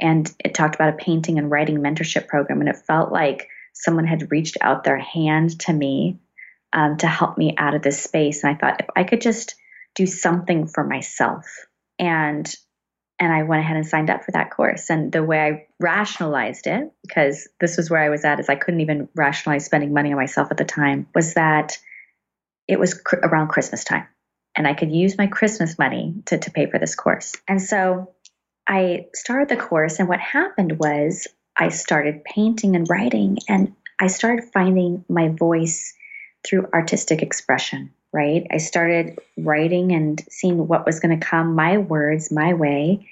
and 0.00 0.32
it 0.42 0.54
talked 0.54 0.74
about 0.74 0.94
a 0.94 0.96
painting 0.96 1.38
and 1.38 1.50
writing 1.50 1.78
mentorship 1.78 2.26
program. 2.26 2.60
And 2.60 2.68
it 2.68 2.76
felt 2.86 3.12
like 3.12 3.48
someone 3.74 4.06
had 4.06 4.30
reached 4.30 4.56
out 4.60 4.84
their 4.84 4.98
hand 4.98 5.60
to 5.60 5.72
me 5.72 6.18
um, 6.72 6.96
to 6.98 7.06
help 7.06 7.36
me 7.36 7.54
out 7.58 7.74
of 7.74 7.82
this 7.82 8.02
space. 8.02 8.42
And 8.42 8.54
I 8.54 8.58
thought 8.58 8.80
if 8.80 8.86
I 8.96 9.04
could 9.04 9.20
just 9.20 9.54
do 9.94 10.06
something 10.06 10.66
for 10.66 10.84
myself 10.84 11.46
and 11.98 12.52
and 13.22 13.30
I 13.30 13.42
went 13.42 13.60
ahead 13.60 13.76
and 13.76 13.86
signed 13.86 14.08
up 14.08 14.24
for 14.24 14.30
that 14.30 14.50
course. 14.50 14.88
And 14.88 15.12
the 15.12 15.22
way 15.22 15.38
I 15.38 15.66
rationalized 15.78 16.66
it, 16.66 16.90
because 17.06 17.46
this 17.60 17.76
was 17.76 17.90
where 17.90 18.00
I 18.00 18.08
was 18.08 18.24
at, 18.24 18.40
is 18.40 18.48
I 18.48 18.54
couldn't 18.54 18.80
even 18.80 19.10
rationalize 19.14 19.66
spending 19.66 19.92
money 19.92 20.10
on 20.10 20.16
myself 20.16 20.48
at 20.50 20.56
the 20.56 20.64
time, 20.64 21.06
was 21.14 21.34
that 21.34 21.76
it 22.66 22.80
was 22.80 22.94
cr- 22.94 23.16
around 23.16 23.48
Christmas 23.48 23.84
time 23.84 24.06
and 24.56 24.66
I 24.66 24.74
could 24.74 24.92
use 24.92 25.16
my 25.16 25.26
Christmas 25.26 25.78
money 25.78 26.14
to, 26.26 26.38
to 26.38 26.50
pay 26.50 26.66
for 26.66 26.78
this 26.78 26.94
course. 26.94 27.36
And 27.46 27.62
so 27.62 28.12
I 28.68 29.06
started 29.14 29.48
the 29.48 29.56
course, 29.56 29.98
and 29.98 30.08
what 30.08 30.20
happened 30.20 30.78
was 30.78 31.26
I 31.56 31.68
started 31.70 32.24
painting 32.24 32.76
and 32.76 32.86
writing, 32.88 33.38
and 33.48 33.74
I 34.00 34.08
started 34.08 34.50
finding 34.52 35.04
my 35.08 35.28
voice 35.28 35.94
through 36.46 36.68
artistic 36.72 37.22
expression, 37.22 37.92
right? 38.12 38.46
I 38.50 38.58
started 38.58 39.18
writing 39.36 39.92
and 39.92 40.22
seeing 40.30 40.66
what 40.66 40.86
was 40.86 41.00
going 41.00 41.18
to 41.18 41.24
come, 41.24 41.54
my 41.54 41.78
words, 41.78 42.30
my 42.30 42.54
way. 42.54 43.08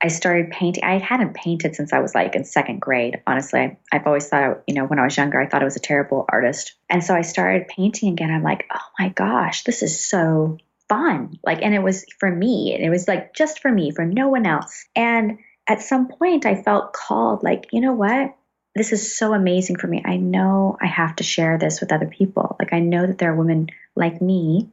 I 0.00 0.08
started 0.08 0.50
painting. 0.50 0.84
I 0.84 0.98
hadn't 0.98 1.34
painted 1.34 1.74
since 1.74 1.92
I 1.92 1.98
was 1.98 2.14
like 2.14 2.36
in 2.36 2.44
second 2.44 2.80
grade. 2.80 3.20
Honestly, 3.26 3.76
I've 3.92 4.06
always 4.06 4.28
thought, 4.28 4.42
I, 4.42 4.54
you 4.66 4.74
know, 4.74 4.84
when 4.84 5.00
I 5.00 5.04
was 5.04 5.16
younger, 5.16 5.40
I 5.40 5.48
thought 5.48 5.62
I 5.62 5.64
was 5.64 5.76
a 5.76 5.80
terrible 5.80 6.24
artist. 6.28 6.74
And 6.88 7.02
so 7.02 7.14
I 7.14 7.22
started 7.22 7.66
painting 7.68 8.12
again. 8.12 8.30
I'm 8.30 8.44
like, 8.44 8.66
oh 8.72 8.86
my 8.98 9.08
gosh, 9.08 9.64
this 9.64 9.82
is 9.82 10.00
so 10.00 10.58
fun. 10.88 11.38
Like, 11.44 11.62
and 11.62 11.74
it 11.74 11.82
was 11.82 12.06
for 12.18 12.30
me, 12.30 12.74
and 12.74 12.84
it 12.84 12.90
was 12.90 13.08
like 13.08 13.34
just 13.34 13.60
for 13.60 13.70
me, 13.70 13.90
for 13.90 14.04
no 14.04 14.28
one 14.28 14.46
else. 14.46 14.86
And 14.94 15.38
at 15.68 15.82
some 15.82 16.08
point, 16.08 16.46
I 16.46 16.62
felt 16.62 16.92
called, 16.92 17.42
like, 17.42 17.66
you 17.72 17.80
know 17.80 17.92
what? 17.92 18.34
This 18.78 18.92
is 18.92 19.18
so 19.18 19.34
amazing 19.34 19.76
for 19.76 19.88
me. 19.88 20.02
I 20.04 20.16
know 20.18 20.76
I 20.80 20.86
have 20.86 21.16
to 21.16 21.24
share 21.24 21.58
this 21.58 21.80
with 21.80 21.90
other 21.92 22.06
people. 22.06 22.56
Like, 22.60 22.72
I 22.72 22.78
know 22.78 23.06
that 23.06 23.18
there 23.18 23.32
are 23.32 23.36
women 23.36 23.66
like 23.96 24.22
me 24.22 24.70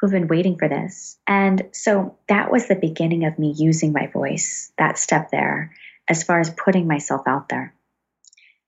who've 0.00 0.10
been 0.10 0.26
waiting 0.26 0.58
for 0.58 0.68
this. 0.68 1.16
And 1.28 1.68
so 1.70 2.16
that 2.28 2.50
was 2.50 2.66
the 2.66 2.74
beginning 2.74 3.26
of 3.26 3.38
me 3.38 3.54
using 3.56 3.92
my 3.92 4.08
voice, 4.08 4.72
that 4.78 4.98
step 4.98 5.30
there, 5.30 5.72
as 6.08 6.24
far 6.24 6.40
as 6.40 6.50
putting 6.50 6.88
myself 6.88 7.22
out 7.28 7.48
there. 7.48 7.72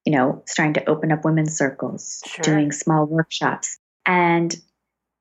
You 0.05 0.13
know, 0.13 0.43
starting 0.47 0.75
to 0.75 0.89
open 0.89 1.11
up 1.11 1.25
women's 1.25 1.57
circles, 1.57 2.23
Sure. 2.25 2.43
doing 2.45 2.71
small 2.71 3.05
workshops. 3.07 3.79
And 4.07 4.55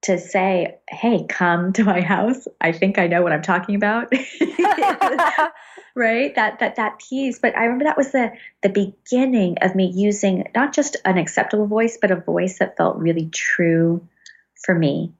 to 0.03 0.17
say, 0.17 0.77
hey, 0.89 1.25
come 1.29 1.73
to 1.73 1.83
my 1.83 2.01
house. 2.01 2.47
I 2.59 2.71
think 2.71 2.97
I 2.97 3.07
know 3.07 3.21
what 3.21 3.33
I'm 3.33 3.41
talking 3.41 3.75
about. 3.75 4.11
right? 5.95 6.33
That 6.35 6.59
that 6.59 6.75
that 6.77 6.99
piece. 6.99 7.39
But 7.39 7.57
I 7.57 7.65
remember 7.65 7.85
that 7.85 7.97
was 7.97 8.11
the 8.11 8.31
the 8.63 8.69
beginning 8.69 9.57
of 9.61 9.75
me 9.75 9.91
using 9.93 10.49
not 10.55 10.73
just 10.73 10.97
an 11.05 11.17
acceptable 11.17 11.67
voice, 11.67 11.97
but 12.01 12.11
a 12.11 12.15
voice 12.15 12.59
that 12.59 12.77
felt 12.77 12.97
really 12.97 13.29
true 13.29 14.07
for 14.63 14.73
me. 14.75 15.13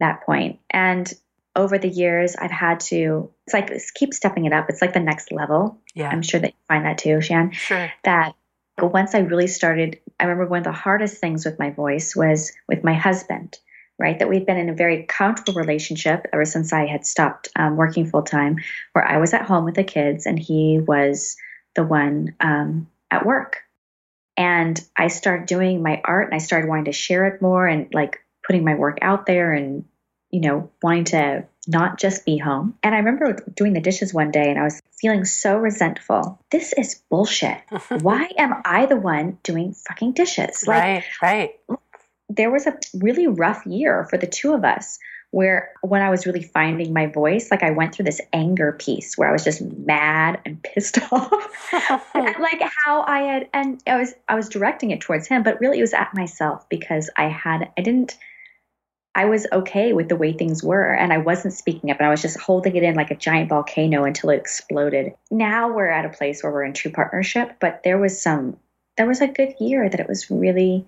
that 0.00 0.22
point. 0.24 0.60
And 0.70 1.12
over 1.56 1.76
the 1.78 1.88
years, 1.88 2.36
I've 2.36 2.52
had 2.52 2.80
to, 2.80 3.30
it's 3.46 3.54
like, 3.54 3.72
keep 3.94 4.14
stepping 4.14 4.44
it 4.44 4.52
up. 4.52 4.66
It's 4.68 4.80
like 4.80 4.92
the 4.92 5.00
next 5.00 5.32
level. 5.32 5.80
Yeah. 5.94 6.08
I'm 6.08 6.22
sure 6.22 6.38
that 6.38 6.50
you 6.50 6.56
find 6.68 6.84
that 6.84 6.98
too, 6.98 7.20
Shann. 7.20 7.50
Sure. 7.50 7.92
That 8.04 8.34
once 8.80 9.14
I 9.14 9.20
really 9.20 9.48
started, 9.48 9.98
I 10.20 10.24
remember 10.24 10.46
one 10.46 10.58
of 10.58 10.64
the 10.64 10.72
hardest 10.72 11.18
things 11.18 11.44
with 11.44 11.58
my 11.58 11.70
voice 11.70 12.14
was 12.14 12.52
with 12.68 12.84
my 12.84 12.94
husband, 12.94 13.58
right? 13.98 14.18
That 14.18 14.28
we'd 14.28 14.46
been 14.46 14.58
in 14.58 14.68
a 14.68 14.74
very 14.74 15.04
comfortable 15.04 15.60
relationship 15.60 16.26
ever 16.32 16.44
since 16.44 16.72
I 16.72 16.86
had 16.86 17.06
stopped 17.06 17.48
um, 17.56 17.76
working 17.76 18.06
full 18.06 18.22
time, 18.22 18.58
where 18.92 19.06
I 19.06 19.18
was 19.18 19.34
at 19.34 19.42
home 19.42 19.64
with 19.64 19.74
the 19.74 19.84
kids 19.84 20.26
and 20.26 20.38
he 20.38 20.78
was 20.78 21.36
the 21.74 21.84
one 21.84 22.34
um, 22.40 22.88
at 23.10 23.26
work. 23.26 23.62
And 24.36 24.80
I 24.96 25.08
started 25.08 25.46
doing 25.46 25.82
my 25.82 26.00
art 26.04 26.26
and 26.26 26.34
I 26.34 26.38
started 26.38 26.68
wanting 26.68 26.84
to 26.86 26.92
share 26.92 27.26
it 27.26 27.42
more 27.42 27.66
and 27.66 27.92
like 27.92 28.20
putting 28.46 28.64
my 28.64 28.76
work 28.76 28.98
out 29.02 29.26
there 29.26 29.52
and, 29.52 29.84
you 30.30 30.40
know, 30.40 30.70
wanting 30.80 31.04
to 31.04 31.44
not 31.66 31.98
just 31.98 32.24
be 32.24 32.38
home. 32.38 32.74
And 32.82 32.94
I 32.94 32.98
remember 32.98 33.36
doing 33.54 33.72
the 33.72 33.80
dishes 33.80 34.14
one 34.14 34.30
day 34.30 34.48
and 34.48 34.58
I 34.58 34.62
was 34.62 34.80
feeling 35.00 35.24
so 35.24 35.56
resentful. 35.56 36.40
This 36.50 36.72
is 36.72 37.02
bullshit. 37.10 37.58
Why 38.00 38.30
am 38.38 38.62
I 38.64 38.86
the 38.86 38.96
one 38.96 39.38
doing 39.42 39.74
fucking 39.74 40.12
dishes? 40.12 40.66
Like, 40.66 40.80
right, 40.80 41.04
right. 41.20 41.78
There 42.28 42.50
was 42.50 42.66
a 42.66 42.78
really 42.94 43.26
rough 43.26 43.64
year 43.66 44.06
for 44.10 44.18
the 44.18 44.26
two 44.26 44.52
of 44.52 44.64
us 44.64 44.98
where 45.30 45.72
when 45.82 46.00
I 46.00 46.08
was 46.08 46.26
really 46.26 46.42
finding 46.42 46.92
my 46.92 47.06
voice, 47.06 47.50
like 47.50 47.62
I 47.62 47.70
went 47.70 47.94
through 47.94 48.06
this 48.06 48.20
anger 48.32 48.72
piece 48.72 49.18
where 49.18 49.28
I 49.28 49.32
was 49.32 49.44
just 49.44 49.60
mad 49.60 50.40
and 50.44 50.62
pissed 50.74 50.98
off. 51.12 51.72
like 52.14 52.62
how 52.84 53.02
I 53.02 53.20
had 53.20 53.48
and 53.52 53.82
I 53.86 53.98
was 53.98 54.14
I 54.28 54.34
was 54.34 54.48
directing 54.48 54.90
it 54.90 55.00
towards 55.00 55.28
him, 55.28 55.42
but 55.42 55.60
really 55.60 55.78
it 55.78 55.82
was 55.82 55.94
at 55.94 56.14
myself 56.14 56.68
because 56.68 57.10
I 57.16 57.28
had 57.28 57.70
I 57.76 57.82
didn't 57.82 58.16
I 59.14 59.24
was 59.24 59.46
okay 59.52 59.92
with 59.92 60.08
the 60.08 60.16
way 60.16 60.32
things 60.32 60.62
were 60.62 60.92
and 60.92 61.12
I 61.12 61.18
wasn't 61.18 61.54
speaking 61.54 61.90
up 61.90 61.98
and 61.98 62.06
I 62.06 62.10
was 62.10 62.22
just 62.22 62.38
holding 62.38 62.76
it 62.76 62.82
in 62.82 62.94
like 62.94 63.10
a 63.10 63.16
giant 63.16 63.48
volcano 63.48 64.04
until 64.04 64.30
it 64.30 64.36
exploded. 64.36 65.12
Now 65.30 65.72
we're 65.72 65.88
at 65.88 66.06
a 66.06 66.16
place 66.16 66.42
where 66.42 66.52
we're 66.52 66.64
in 66.64 66.72
true 66.72 66.92
partnership, 66.92 67.56
but 67.60 67.82
there 67.84 67.98
was 67.98 68.20
some 68.20 68.56
there 68.96 69.06
was 69.06 69.20
a 69.20 69.26
good 69.26 69.54
year 69.60 69.88
that 69.88 70.00
it 70.00 70.08
was 70.08 70.30
really 70.30 70.86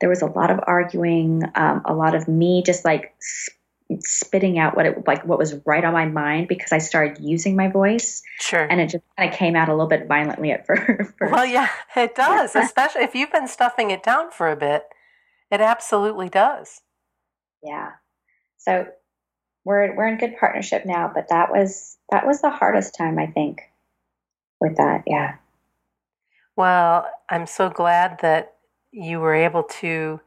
there 0.00 0.08
was 0.08 0.22
a 0.22 0.26
lot 0.26 0.50
of 0.50 0.60
arguing, 0.66 1.42
um, 1.54 1.82
a 1.84 1.94
lot 1.94 2.14
of 2.14 2.26
me 2.26 2.62
just 2.64 2.84
like 2.84 3.14
spitting 3.98 4.58
out 4.58 4.76
what 4.76 4.86
it 4.86 5.06
like 5.06 5.24
what 5.24 5.38
was 5.38 5.54
right 5.66 5.84
on 5.84 5.92
my 5.92 6.06
mind 6.06 6.46
because 6.46 6.70
I 6.70 6.78
started 6.78 7.22
using 7.22 7.56
my 7.56 7.68
voice. 7.68 8.22
Sure. 8.38 8.62
And 8.62 8.80
it 8.80 8.88
just 8.88 9.04
kind 9.16 9.32
of 9.32 9.36
came 9.36 9.56
out 9.56 9.68
a 9.68 9.72
little 9.72 9.88
bit 9.88 10.06
violently 10.06 10.52
at 10.52 10.66
first. 10.66 11.12
Well, 11.20 11.46
yeah, 11.46 11.68
it 11.96 12.14
does, 12.14 12.54
especially 12.56 13.02
if 13.02 13.14
you've 13.14 13.32
been 13.32 13.48
stuffing 13.48 13.90
it 13.90 14.02
down 14.02 14.30
for 14.30 14.50
a 14.50 14.56
bit. 14.56 14.84
It 15.50 15.60
absolutely 15.60 16.28
does. 16.28 16.82
Yeah. 17.62 17.90
So 18.58 18.86
we're 19.64 19.94
we're 19.96 20.06
in 20.06 20.18
good 20.18 20.36
partnership 20.38 20.86
now, 20.86 21.10
but 21.12 21.28
that 21.28 21.50
was 21.50 21.98
that 22.10 22.26
was 22.26 22.40
the 22.40 22.50
hardest 22.50 22.94
time 22.96 23.18
I 23.18 23.26
think 23.26 23.60
with 24.60 24.76
that. 24.76 25.02
Yeah. 25.06 25.36
Well, 26.56 27.08
I'm 27.28 27.46
so 27.46 27.70
glad 27.70 28.18
that 28.22 28.54
you 28.92 29.20
were 29.20 29.34
able 29.34 29.62
to 29.62 30.20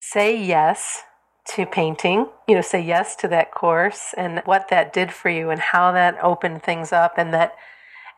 say 0.00 0.36
yes 0.36 1.02
to 1.46 1.66
painting, 1.66 2.26
you 2.46 2.54
know, 2.54 2.60
say 2.60 2.80
yes 2.80 3.16
to 3.16 3.28
that 3.28 3.52
course 3.52 4.14
and 4.16 4.42
what 4.44 4.68
that 4.68 4.92
did 4.92 5.12
for 5.12 5.28
you 5.30 5.50
and 5.50 5.60
how 5.60 5.92
that 5.92 6.16
opened 6.22 6.62
things 6.62 6.92
up 6.92 7.14
and 7.16 7.32
that 7.34 7.54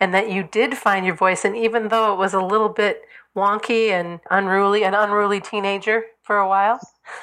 and 0.00 0.12
that 0.12 0.30
you 0.30 0.42
did 0.42 0.76
find 0.76 1.06
your 1.06 1.14
voice. 1.14 1.44
And 1.44 1.56
even 1.56 1.88
though 1.88 2.12
it 2.12 2.18
was 2.18 2.34
a 2.34 2.40
little 2.40 2.68
bit 2.68 3.02
wonky 3.36 3.90
and 3.90 4.20
unruly 4.30 4.84
an 4.84 4.94
unruly 4.94 5.40
teenager 5.40 6.04
for 6.22 6.38
a 6.38 6.48
while 6.48 6.78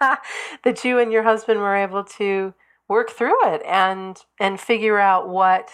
that 0.00 0.84
you 0.84 0.98
and 0.98 1.12
your 1.12 1.24
husband 1.24 1.58
were 1.60 1.74
able 1.74 2.04
to 2.04 2.54
work 2.88 3.10
through 3.10 3.52
it 3.52 3.62
and 3.66 4.18
and 4.38 4.60
figure 4.60 4.98
out 4.98 5.28
what 5.28 5.70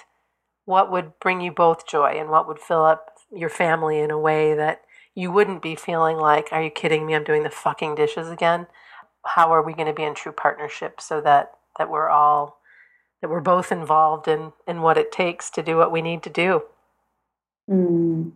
what 0.65 0.91
would 0.91 1.13
bring 1.21 1.41
you 1.41 1.53
both 1.53 1.87
joy 1.87 2.15
and 2.19 2.31
what 2.31 2.49
would 2.49 2.59
fill 2.59 2.85
up 2.85 3.19
your 3.31 3.51
family 3.51 3.99
in 3.99 4.11
a 4.11 4.19
way 4.19 4.55
that 4.55 4.81
you 5.17 5.33
wouldn't 5.33 5.63
be 5.63 5.75
feeling 5.75 6.19
like 6.19 6.49
are 6.53 6.63
you 6.63 6.71
kidding 6.71 7.05
me? 7.05 7.15
I'm 7.15 7.25
doing 7.25 7.43
the 7.43 7.51
fucking 7.51 7.97
dishes 7.97 8.31
again? 8.31 8.69
How 9.25 9.53
are 9.53 9.63
we 9.63 9.73
going 9.73 9.89
to 9.89 9.93
be 9.93 10.05
in 10.05 10.15
true 10.15 10.31
partnership 10.31 11.01
so 11.01 11.21
that 11.23 11.53
that 11.79 11.91
we're 11.91 12.09
all 12.09 12.61
that 13.21 13.31
we're 13.31 13.41
both 13.41 13.73
involved 13.73 14.29
in 14.29 14.53
in 14.69 14.83
what 14.83 14.99
it 14.99 15.11
takes 15.11 15.51
to 15.51 15.63
do 15.63 15.77
what 15.77 15.91
we 15.91 16.03
need 16.03 16.23
to 16.23 16.31
do? 16.31 16.63
Mm. 17.69 18.31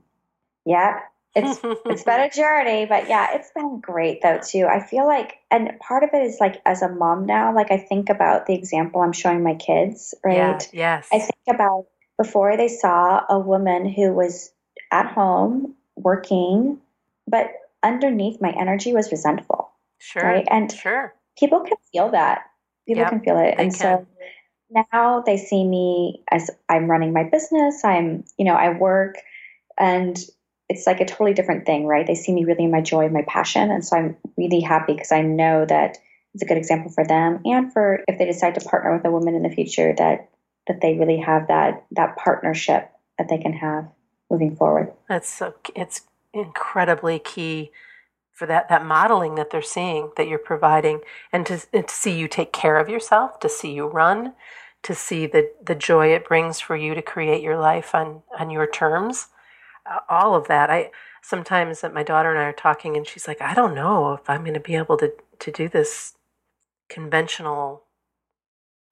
yeah 0.66 0.98
it's 1.36 1.60
it's 1.84 2.02
been 2.02 2.20
a 2.20 2.30
journey 2.30 2.84
but 2.86 3.08
yeah 3.08 3.28
it's 3.34 3.52
been 3.54 3.78
great 3.78 4.22
though 4.22 4.40
too. 4.44 4.66
I 4.66 4.80
feel 4.84 5.06
like 5.06 5.36
and 5.50 5.78
part 5.78 6.02
of 6.02 6.10
it 6.12 6.26
is 6.26 6.38
like 6.40 6.60
as 6.66 6.82
a 6.82 6.88
mom 6.88 7.26
now 7.26 7.54
like 7.54 7.70
i 7.70 7.76
think 7.76 8.08
about 8.08 8.46
the 8.46 8.54
example 8.54 9.02
i'm 9.02 9.12
showing 9.12 9.44
my 9.44 9.54
kids 9.54 10.14
right? 10.24 10.36
yeah, 10.36 10.58
yes. 10.72 11.08
I 11.12 11.20
think 11.20 11.54
about 11.54 11.86
before 12.18 12.56
they 12.56 12.66
saw 12.66 13.22
a 13.28 13.38
woman 13.38 13.88
who 13.88 14.12
was 14.12 14.50
at 14.90 15.06
home 15.06 15.76
working 16.02 16.78
but 17.26 17.52
underneath 17.82 18.40
my 18.40 18.54
energy 18.58 18.92
was 18.92 19.10
resentful 19.10 19.70
Sure. 20.00 20.22
Right. 20.22 20.48
And 20.50 20.72
sure. 20.72 21.14
people 21.38 21.60
can 21.60 21.76
feel 21.92 22.10
that. 22.10 22.46
People 22.88 23.02
yep, 23.02 23.10
can 23.10 23.20
feel 23.20 23.38
it. 23.38 23.54
And 23.58 23.72
so 23.72 24.06
now 24.70 25.22
they 25.24 25.36
see 25.36 25.62
me 25.62 26.24
as 26.30 26.50
I'm 26.68 26.90
running 26.90 27.12
my 27.12 27.24
business. 27.24 27.84
I'm, 27.84 28.24
you 28.38 28.46
know, 28.46 28.54
I 28.54 28.70
work 28.70 29.16
and 29.78 30.18
it's 30.68 30.86
like 30.86 31.00
a 31.00 31.04
totally 31.04 31.34
different 31.34 31.66
thing, 31.66 31.86
right? 31.86 32.06
They 32.06 32.14
see 32.14 32.32
me 32.32 32.44
really 32.44 32.64
in 32.64 32.70
my 32.70 32.80
joy, 32.80 33.08
my 33.08 33.24
passion. 33.28 33.70
And 33.70 33.84
so 33.84 33.96
I'm 33.96 34.16
really 34.36 34.60
happy 34.60 34.94
because 34.94 35.12
I 35.12 35.20
know 35.20 35.66
that 35.66 35.98
it's 36.32 36.42
a 36.42 36.46
good 36.46 36.56
example 36.56 36.90
for 36.90 37.04
them 37.04 37.40
and 37.44 37.72
for 37.72 38.02
if 38.08 38.18
they 38.18 38.24
decide 38.24 38.54
to 38.54 38.60
partner 38.60 38.96
with 38.96 39.04
a 39.04 39.10
woman 39.10 39.34
in 39.34 39.42
the 39.42 39.50
future 39.50 39.94
that 39.98 40.30
that 40.68 40.80
they 40.80 40.96
really 40.96 41.18
have 41.18 41.48
that 41.48 41.84
that 41.90 42.16
partnership 42.16 42.88
that 43.18 43.28
they 43.28 43.38
can 43.38 43.52
have 43.52 43.88
moving 44.30 44.54
forward. 44.56 44.92
That's 45.08 45.28
so 45.28 45.54
it's 45.74 46.02
incredibly 46.32 47.18
key 47.18 47.72
for 48.32 48.46
that 48.46 48.68
that 48.70 48.84
modeling 48.84 49.34
that 49.34 49.50
they're 49.50 49.60
seeing 49.60 50.10
that 50.16 50.28
you're 50.28 50.38
providing 50.38 51.00
and 51.32 51.44
to, 51.46 51.62
and 51.72 51.86
to 51.86 51.94
see 51.94 52.12
you 52.16 52.28
take 52.28 52.52
care 52.52 52.78
of 52.78 52.88
yourself 52.88 53.38
to 53.40 53.48
see 53.48 53.72
you 53.72 53.86
run 53.86 54.32
to 54.82 54.94
see 54.94 55.26
the 55.26 55.50
the 55.62 55.74
joy 55.74 56.14
it 56.14 56.26
brings 56.26 56.60
for 56.60 56.76
you 56.76 56.94
to 56.94 57.02
create 57.02 57.42
your 57.42 57.58
life 57.58 57.94
on 57.94 58.22
on 58.38 58.48
your 58.50 58.66
terms 58.66 59.28
uh, 59.90 59.98
all 60.08 60.34
of 60.34 60.48
that 60.48 60.70
i 60.70 60.90
sometimes 61.20 61.82
that 61.82 61.92
my 61.92 62.02
daughter 62.02 62.30
and 62.30 62.38
i 62.38 62.44
are 62.44 62.52
talking 62.52 62.96
and 62.96 63.06
she's 63.06 63.28
like 63.28 63.42
i 63.42 63.52
don't 63.52 63.74
know 63.74 64.14
if 64.14 64.30
i'm 64.30 64.42
going 64.42 64.54
to 64.54 64.60
be 64.60 64.76
able 64.76 64.96
to 64.96 65.12
to 65.38 65.50
do 65.50 65.68
this 65.68 66.14
conventional 66.88 67.84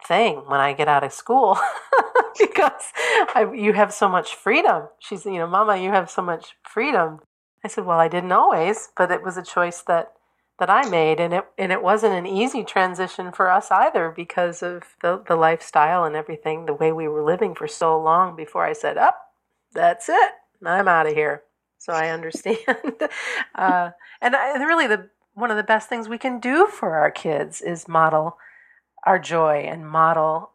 thing 0.07 0.37
when 0.47 0.61
i 0.61 0.73
get 0.73 0.89
out 0.89 1.05
of 1.05 1.13
school 1.13 1.59
because 2.39 2.93
I, 3.35 3.51
you 3.55 3.73
have 3.73 3.93
so 3.93 4.09
much 4.09 4.35
freedom. 4.35 4.89
She's 4.99 5.25
you 5.27 5.39
know 5.39 5.47
mama 5.47 5.77
you 5.77 5.91
have 5.91 6.11
so 6.11 6.23
much 6.23 6.57
freedom. 6.63 7.21
I 7.65 7.69
said, 7.69 7.85
"Well, 7.85 7.99
I 7.99 8.09
didn't 8.09 8.33
always, 8.33 8.89
but 8.97 9.11
it 9.11 9.23
was 9.23 9.37
a 9.37 9.43
choice 9.43 9.83
that 9.83 10.13
that 10.59 10.71
I 10.71 10.89
made, 10.89 11.21
and 11.21 11.35
it 11.35 11.45
and 11.59 11.73
it 11.73 11.83
wasn't 11.83 12.15
an 12.15 12.27
easy 12.27 12.65
transition 12.65 13.33
for 13.33 13.51
us 13.51 13.71
either 13.71 14.13
because 14.15 14.63
of 14.63 14.97
the 15.03 15.23
the 15.27 15.37
lifestyle 15.37 16.05
and 16.05 16.17
everything, 16.17 16.67
the 16.67 16.75
way 16.75 16.93
we 16.93 17.09
were 17.09 17.25
living 17.25 17.55
for 17.55 17.69
so 17.69 18.01
long 18.01 18.37
before 18.37 18.65
I 18.65 18.73
said, 18.73 18.97
"Up, 18.97 19.19
oh, 19.21 19.29
that's 19.73 20.09
it, 20.09 20.33
I'm 20.65 20.89
out 20.89 21.07
of 21.07 21.15
here." 21.15 21.43
So 21.79 21.93
I 21.93 22.09
understand, 22.09 22.59
uh, 23.55 23.91
and, 24.21 24.35
I, 24.35 24.55
really 24.65 24.89
the 24.89 25.11
one 25.35 25.51
of 25.53 25.57
the 25.57 25.63
best 25.63 25.89
things 25.89 26.09
we 26.09 26.19
can 26.19 26.41
do 26.41 26.67
for 26.67 26.97
our 26.97 27.11
kids 27.11 27.61
is 27.61 27.87
model 27.87 28.37
our 29.07 29.19
joy 29.19 29.67
and 29.69 29.89
model 29.89 30.51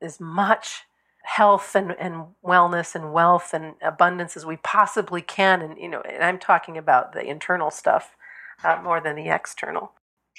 as 0.00 0.20
much 0.20 0.82
health 1.24 1.74
and, 1.74 1.94
and 1.98 2.26
wellness 2.44 2.94
and 2.94 3.12
wealth 3.12 3.52
and 3.52 3.74
abundance 3.82 4.36
as 4.36 4.46
we 4.46 4.56
possibly 4.58 5.20
can 5.20 5.60
and 5.60 5.78
you 5.78 5.88
know 5.88 6.00
and 6.02 6.22
i'm 6.22 6.38
talking 6.38 6.78
about 6.78 7.12
the 7.12 7.22
internal 7.22 7.70
stuff 7.70 8.16
uh, 8.64 8.80
more 8.82 9.00
than 9.00 9.14
the 9.14 9.28
external 9.28 9.92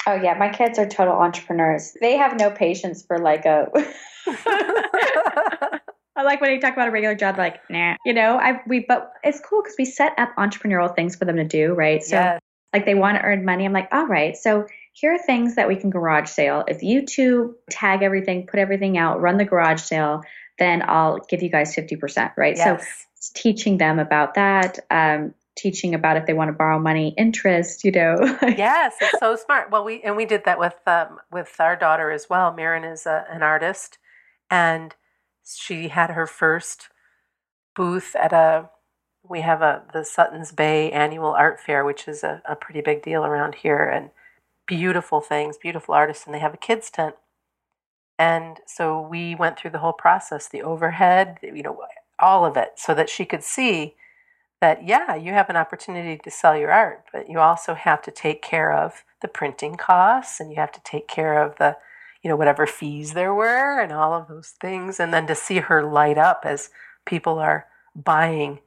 oh 0.08 0.16
yeah 0.16 0.34
my 0.34 0.50
kids 0.50 0.80
are 0.80 0.88
total 0.88 1.14
entrepreneurs 1.14 1.96
they 2.02 2.18
have 2.18 2.40
no 2.40 2.50
patience 2.50 3.04
for 3.06 3.20
like 3.20 3.46
a 3.46 3.68
I 6.20 6.24
like 6.24 6.42
when 6.42 6.52
you 6.52 6.60
talk 6.60 6.74
about 6.74 6.90
a 6.90 6.92
regular 6.92 7.16
job, 7.16 7.38
like, 7.38 7.62
nah, 7.70 7.96
you 8.06 8.14
know, 8.14 8.38
I, 8.38 8.60
we, 8.68 8.82
but 8.86 9.14
it's 9.24 9.40
cool 9.40 9.62
because 9.62 9.76
we 9.80 9.86
set 9.86 10.14
up 10.20 10.36
entrepreneurial 10.38 10.94
things 10.94 11.16
for 11.16 11.24
them 11.24 11.38
to 11.38 11.46
do, 11.46 11.74
right? 11.74 12.04
So, 12.04 12.18
yes. 12.18 12.42
like, 12.74 12.86
they 12.86 12.94
want 12.94 13.18
to 13.18 13.24
earn 13.24 13.46
money. 13.46 13.64
I'm 13.64 13.72
like, 13.72 13.88
all 13.94 14.06
right, 14.06 14.36
so 14.36 14.68
here 14.94 15.14
are 15.14 15.18
things 15.18 15.56
that 15.56 15.68
we 15.68 15.76
can 15.76 15.90
garage 15.90 16.30
sale. 16.30 16.64
If 16.68 16.84
you 16.84 17.06
two 17.06 17.56
tag 17.70 18.02
everything, 18.02 18.48
put 18.48 18.60
everything 18.60 18.98
out, 18.98 19.22
run 19.22 19.38
the 19.38 19.46
garage 19.46 19.82
sale, 19.82 20.24
then 20.58 20.84
I'll 20.86 21.20
give 21.30 21.42
you 21.42 21.50
guys 21.50 21.76
50%, 21.76 22.32
right? 22.36 22.56
Yes. 22.58 23.06
So 23.16 23.32
teaching 23.34 23.78
them 23.78 24.00
about 24.00 24.36
that, 24.36 24.80
um, 24.92 25.34
teaching 25.58 25.94
about 25.94 26.18
if 26.18 26.26
they 26.26 26.34
want 26.34 26.50
to 26.50 26.54
borrow 26.54 26.80
money, 26.80 27.14
interest, 27.18 27.84
you 27.84 27.92
know. 27.92 28.16
yes, 28.42 28.96
it's 29.02 29.20
so 29.20 29.36
smart. 29.36 29.72
Well, 29.72 29.84
we 29.84 30.02
and 30.04 30.16
we 30.16 30.26
did 30.26 30.46
that 30.46 30.60
with 30.60 30.76
um, 30.86 31.20
with 31.32 31.56
our 31.60 31.76
daughter 31.76 32.12
as 32.12 32.28
well. 32.30 32.54
Marin 32.54 32.84
is 32.84 33.06
a, 33.06 33.26
an 33.30 33.44
artist, 33.44 33.98
and 34.50 34.96
she 35.44 35.90
had 35.90 36.12
her 36.12 36.28
first 36.28 36.90
booth 37.76 38.16
at 38.16 38.34
a. 38.34 38.70
We 39.28 39.42
have 39.42 39.62
a 39.62 39.84
the 39.94 40.06
Suttons 40.06 40.52
Bay 40.52 40.92
annual 40.92 41.32
art 41.32 41.60
fair, 41.60 41.84
which 41.84 42.08
is 42.08 42.24
a, 42.24 42.42
a 42.48 42.56
pretty 42.56 42.82
big 42.82 43.04
deal 43.04 43.26
around 43.26 43.56
here, 43.56 43.84
and 43.84 44.12
beautiful 44.70 45.20
things, 45.20 45.58
beautiful 45.58 45.96
artists, 45.96 46.28
and 46.28 46.34
they 46.34 46.40
have 46.40 46.54
a 46.54 46.58
kids' 46.58 46.92
tent. 46.92 47.16
And 48.20 48.60
so 48.68 49.02
we 49.02 49.34
went 49.34 49.58
through 49.58 49.72
the 49.72 49.80
whole 49.80 49.94
process, 49.94 50.48
the 50.48 50.62
overhead, 50.62 51.40
you 51.42 51.64
know, 51.64 51.82
all 52.20 52.46
of 52.46 52.56
it, 52.56 52.74
so 52.76 52.94
that 52.94 53.10
she 53.10 53.26
could 53.26 53.44
see 53.44 53.96
that, 54.62 54.86
yeah, 54.86 55.16
you 55.16 55.34
have 55.34 55.50
an 55.50 55.56
opportunity 55.56 56.20
to 56.24 56.30
sell 56.30 56.56
your 56.56 56.72
art, 56.72 57.06
but 57.12 57.28
you 57.30 57.40
also 57.40 57.74
have 57.74 58.04
to 58.04 58.12
take 58.12 58.44
care 58.44 58.72
of 58.72 59.04
the 59.24 59.28
printing 59.28 59.76
costs 59.76 60.40
and 60.40 60.52
you 60.52 60.58
have 60.58 60.72
to 60.74 60.82
take 60.84 61.08
care 61.08 61.42
of 61.42 61.58
the, 61.58 61.76
you 62.22 62.30
know, 62.30 62.36
whatever 62.36 62.68
fees 62.68 63.14
there 63.14 63.34
were 63.34 63.82
and 63.82 63.92
all 63.92 64.14
of 64.14 64.28
those 64.28 64.54
things. 64.62 65.00
And 65.00 65.12
then 65.12 65.26
to 65.28 65.36
see 65.36 65.58
her 65.58 65.82
light 65.84 66.20
up 66.20 66.42
as 66.44 66.70
people 67.06 67.40
are 67.40 67.66
buying 67.96 68.60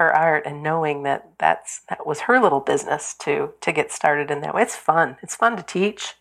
her 0.00 0.16
art 0.16 0.44
and 0.46 0.62
knowing 0.62 1.02
that 1.02 1.28
that's 1.38 1.82
that 1.90 2.06
was 2.06 2.20
her 2.20 2.40
little 2.40 2.60
business 2.60 3.14
to 3.20 3.52
to 3.60 3.70
get 3.70 3.92
started 3.92 4.30
in 4.30 4.40
that 4.40 4.54
way. 4.54 4.62
It's 4.62 4.74
fun. 4.74 5.18
It's 5.22 5.36
fun 5.36 5.58
to 5.58 5.62
teach. 5.62 6.14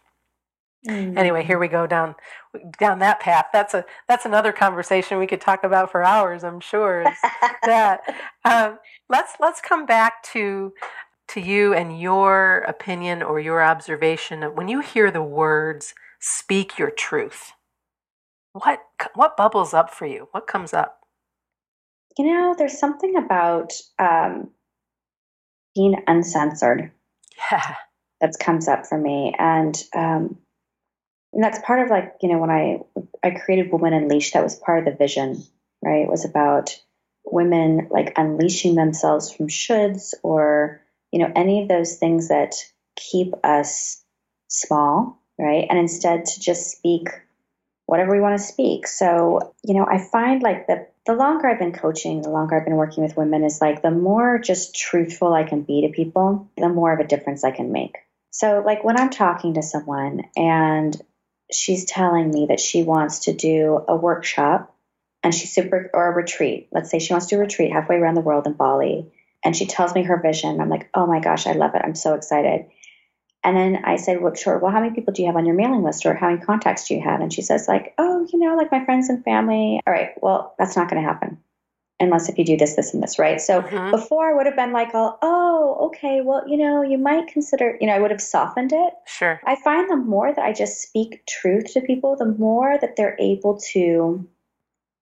Mm. 0.86 1.18
Anyway, 1.18 1.46
here 1.46 1.58
we 1.58 1.70
go 1.70 1.88
down 1.88 2.16
down 2.78 3.00
that 3.00 3.22
path. 3.22 3.46
That's 3.54 3.74
a 3.74 3.86
that's 4.10 4.26
another 4.26 4.52
conversation 4.52 5.18
we 5.18 5.28
could 5.28 5.40
talk 5.40 5.64
about 5.64 5.92
for 5.92 6.04
hours. 6.04 6.44
I'm 6.44 6.60
sure. 6.60 7.06
that 7.64 8.02
um, 8.44 8.80
let's 9.08 9.34
let's 9.40 9.62
come 9.62 9.86
back 9.86 10.24
to 10.34 10.74
to 11.30 11.40
you 11.40 11.74
and 11.74 12.02
your 12.02 12.60
opinion 12.68 13.24
or 13.24 13.40
your 13.40 13.64
observation 13.64 14.42
when 14.56 14.68
you 14.68 14.82
hear 14.82 15.10
the 15.10 15.24
words 15.24 15.94
"speak 16.20 16.78
your 16.78 16.92
truth." 16.92 17.54
What 18.52 18.82
what 19.16 19.38
bubbles 19.38 19.74
up 19.74 19.90
for 19.90 20.06
you? 20.06 20.28
What 20.32 20.48
comes 20.48 20.74
up? 20.74 20.99
You 22.20 22.26
know, 22.26 22.54
there's 22.58 22.78
something 22.78 23.16
about 23.16 23.72
um, 23.98 24.50
being 25.74 25.96
uncensored. 26.06 26.92
Yeah. 27.50 27.76
That 28.20 28.34
comes 28.38 28.68
up 28.68 28.86
for 28.86 28.98
me, 28.98 29.34
and 29.40 29.82
um, 29.96 30.38
and 31.32 31.42
that's 31.42 31.66
part 31.66 31.80
of 31.80 31.90
like 31.90 32.16
you 32.22 32.28
know 32.28 32.40
when 32.40 32.50
I 32.50 32.80
I 33.24 33.30
created 33.32 33.72
Woman 33.72 33.94
Unleashed, 33.94 34.34
that 34.34 34.44
was 34.44 34.58
part 34.58 34.80
of 34.80 34.86
the 34.92 34.98
vision, 34.98 35.42
right? 35.82 36.02
It 36.02 36.10
was 36.10 36.26
about 36.26 36.78
women 37.24 37.88
like 37.90 38.12
unleashing 38.18 38.76
themselves 38.76 39.32
from 39.32 39.48
shoulds 39.48 40.14
or 40.22 40.82
you 41.14 41.20
know 41.20 41.32
any 41.34 41.62
of 41.62 41.70
those 41.70 41.96
things 41.96 42.28
that 42.28 42.56
keep 42.98 43.34
us 43.46 44.04
small, 44.50 45.24
right? 45.38 45.66
And 45.70 45.80
instead 45.80 46.26
to 46.26 46.42
just 46.42 46.70
speak 46.70 47.08
whatever 47.90 48.12
we 48.12 48.22
want 48.22 48.38
to 48.38 48.46
speak. 48.46 48.86
So, 48.86 49.56
you 49.64 49.74
know, 49.74 49.88
I 49.90 49.98
find 49.98 50.44
like 50.44 50.68
the 50.68 50.86
the 51.10 51.16
longer 51.16 51.48
I've 51.48 51.58
been 51.58 51.74
coaching, 51.74 52.22
the 52.22 52.30
longer 52.30 52.56
I've 52.56 52.66
been 52.66 52.76
working 52.76 53.04
with 53.04 53.18
women 53.18 53.44
is 53.44 53.60
like 53.60 53.82
the 53.82 53.90
more 53.90 54.38
just 54.38 54.76
truthful 54.76 55.34
I 55.34 55.44
can 55.44 55.64
be 55.64 55.82
to 55.82 55.90
people, 55.92 56.52
the 56.56 56.70
more 56.70 56.94
of 56.94 57.00
a 57.00 57.08
difference 57.08 57.44
I 57.44 57.50
can 57.50 57.72
make. 57.72 57.98
So, 58.30 58.62
like 58.64 58.84
when 58.84 58.96
I'm 58.96 59.10
talking 59.10 59.56
to 59.56 59.64
someone 59.64 60.26
and 60.38 60.96
she's 61.52 61.86
telling 61.86 62.30
me 62.30 62.46
that 62.50 62.60
she 62.60 62.84
wants 62.84 63.22
to 63.22 63.34
do 63.34 63.84
a 63.88 63.96
workshop 63.96 64.78
and 65.24 65.34
she's 65.34 65.52
super 65.52 65.90
or 65.96 66.12
a 66.12 66.16
retreat. 66.16 66.70
Let's 66.72 66.92
say 66.92 67.00
she 67.00 67.12
wants 67.12 67.26
to 67.26 67.38
do 67.38 67.40
a 67.40 67.46
retreat 67.46 67.72
halfway 67.72 67.96
around 67.96 68.14
the 68.14 68.22
world 68.22 68.46
in 68.46 68.54
Bali. 68.54 69.12
And 69.44 69.56
she 69.56 69.66
tells 69.66 69.96
me 69.96 70.04
her 70.04 70.22
vision. 70.22 70.62
I'm 70.62 70.70
like, 70.70 70.92
oh 70.94 71.08
my 71.08 71.22
gosh, 71.22 71.48
I 71.48 71.54
love 71.54 71.74
it. 71.74 71.82
I'm 71.84 71.96
so 71.96 72.14
excited. 72.14 72.68
And 73.44 73.56
then 73.56 73.84
I 73.86 73.96
said, 73.96 74.22
well, 74.22 74.36
sure. 74.36 74.58
Well, 74.60 74.72
how 74.72 74.82
many 74.82 74.94
people 74.94 75.14
do 75.14 75.22
you 75.22 75.28
have 75.28 75.38
on 75.38 75.46
your 75.46 75.56
mailing 75.56 75.84
list 75.84 76.06
or 76.06 76.14
how 76.14 76.30
many 76.30 76.42
contacts 76.42 76.88
do 76.88 76.94
you 76.94 77.02
have? 77.02 77.22
And 77.22 77.32
she 77.32 77.42
says, 77.42 77.68
like, 77.68 77.94
oh, 77.98 78.28
you 78.34 78.40
know, 78.40 78.56
like 78.56 78.72
my 78.72 78.84
friends 78.84 79.10
and 79.10 79.24
family. 79.24 79.80
All 79.88 79.94
right. 79.94 80.10
Well, 80.22 80.56
that's 80.60 80.76
not 80.76 80.90
going 80.90 81.02
to 81.02 81.08
happen 81.08 81.38
unless 82.02 82.30
if 82.30 82.38
you 82.38 82.46
do 82.46 82.56
this, 82.56 82.76
this, 82.76 82.94
and 82.94 83.04
this, 83.04 83.20
right? 83.20 83.42
So 83.42 83.62
mm-hmm. 83.62 83.92
before 83.92 84.30
I 84.30 84.34
would 84.34 84.46
have 84.46 84.56
been 84.56 84.72
like, 84.72 84.92
oh, 84.94 85.78
okay, 85.88 86.22
well, 86.22 86.48
you 86.48 86.58
know, 86.58 86.82
you 86.82 86.98
might 86.98 87.28
consider, 87.28 87.78
you 87.82 87.88
know, 87.88 87.94
I 87.94 88.00
would 88.00 88.12
have 88.12 88.22
softened 88.22 88.72
it. 88.72 88.94
Sure. 89.06 89.42
I 89.46 89.58
find 89.58 89.90
the 89.90 89.98
more 89.98 90.34
that 90.34 90.44
I 90.44 90.54
just 90.54 90.82
speak 90.82 91.26
truth 91.28 91.74
to 91.74 91.82
people, 91.82 92.16
the 92.16 92.26
more 92.26 92.78
that 92.80 92.96
they're 92.96 93.18
able 93.20 93.60
to 93.74 94.26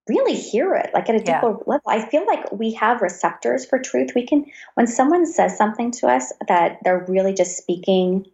really 0.07 0.35
hear 0.35 0.73
it, 0.75 0.91
like 0.93 1.09
at 1.09 1.15
a 1.15 1.19
deeper 1.19 1.51
yeah. 1.51 1.63
level. 1.65 1.81
I 1.87 2.07
feel 2.07 2.25
like 2.25 2.51
we 2.51 2.73
have 2.73 3.01
receptors 3.01 3.65
for 3.65 3.79
truth. 3.79 4.11
We 4.15 4.25
can, 4.25 4.45
when 4.75 4.87
someone 4.87 5.25
says 5.25 5.57
something 5.57 5.91
to 5.91 6.07
us 6.07 6.31
that 6.47 6.79
they're 6.83 7.05
really 7.07 7.33
just 7.33 7.57
speaking 7.57 8.25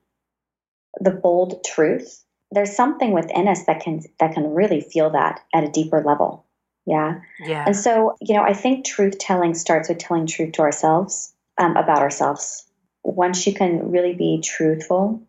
the 1.00 1.12
bold 1.12 1.64
truth, 1.64 2.24
there's 2.52 2.76
something 2.76 3.12
within 3.12 3.48
us 3.48 3.66
that 3.66 3.82
can 3.82 4.02
that 4.20 4.34
can 4.34 4.54
really 4.54 4.82
feel 4.82 5.10
that 5.12 5.42
at 5.54 5.64
a 5.64 5.72
deeper 5.72 6.04
level. 6.04 6.46
Yeah. 6.86 7.22
Yeah. 7.40 7.64
And 7.66 7.76
so, 7.76 8.16
you 8.22 8.36
know, 8.36 8.44
I 8.44 8.54
think 8.54 8.86
truth 8.86 9.18
telling 9.18 9.54
starts 9.54 9.90
with 9.90 9.98
telling 9.98 10.28
truth 10.28 10.54
to 10.54 10.62
ourselves 10.62 11.34
um, 11.58 11.76
about 11.78 12.00
ourselves. 12.00 12.66
Once 13.04 13.48
you 13.48 13.54
can 13.54 13.92
really 13.92 14.14
be 14.14 14.42
truthful 14.42 15.24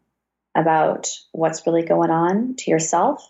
about 0.57 1.11
what's 1.33 1.67
really 1.67 1.83
going 1.83 2.11
on 2.11 2.55
to 2.57 2.71
yourself, 2.71 3.29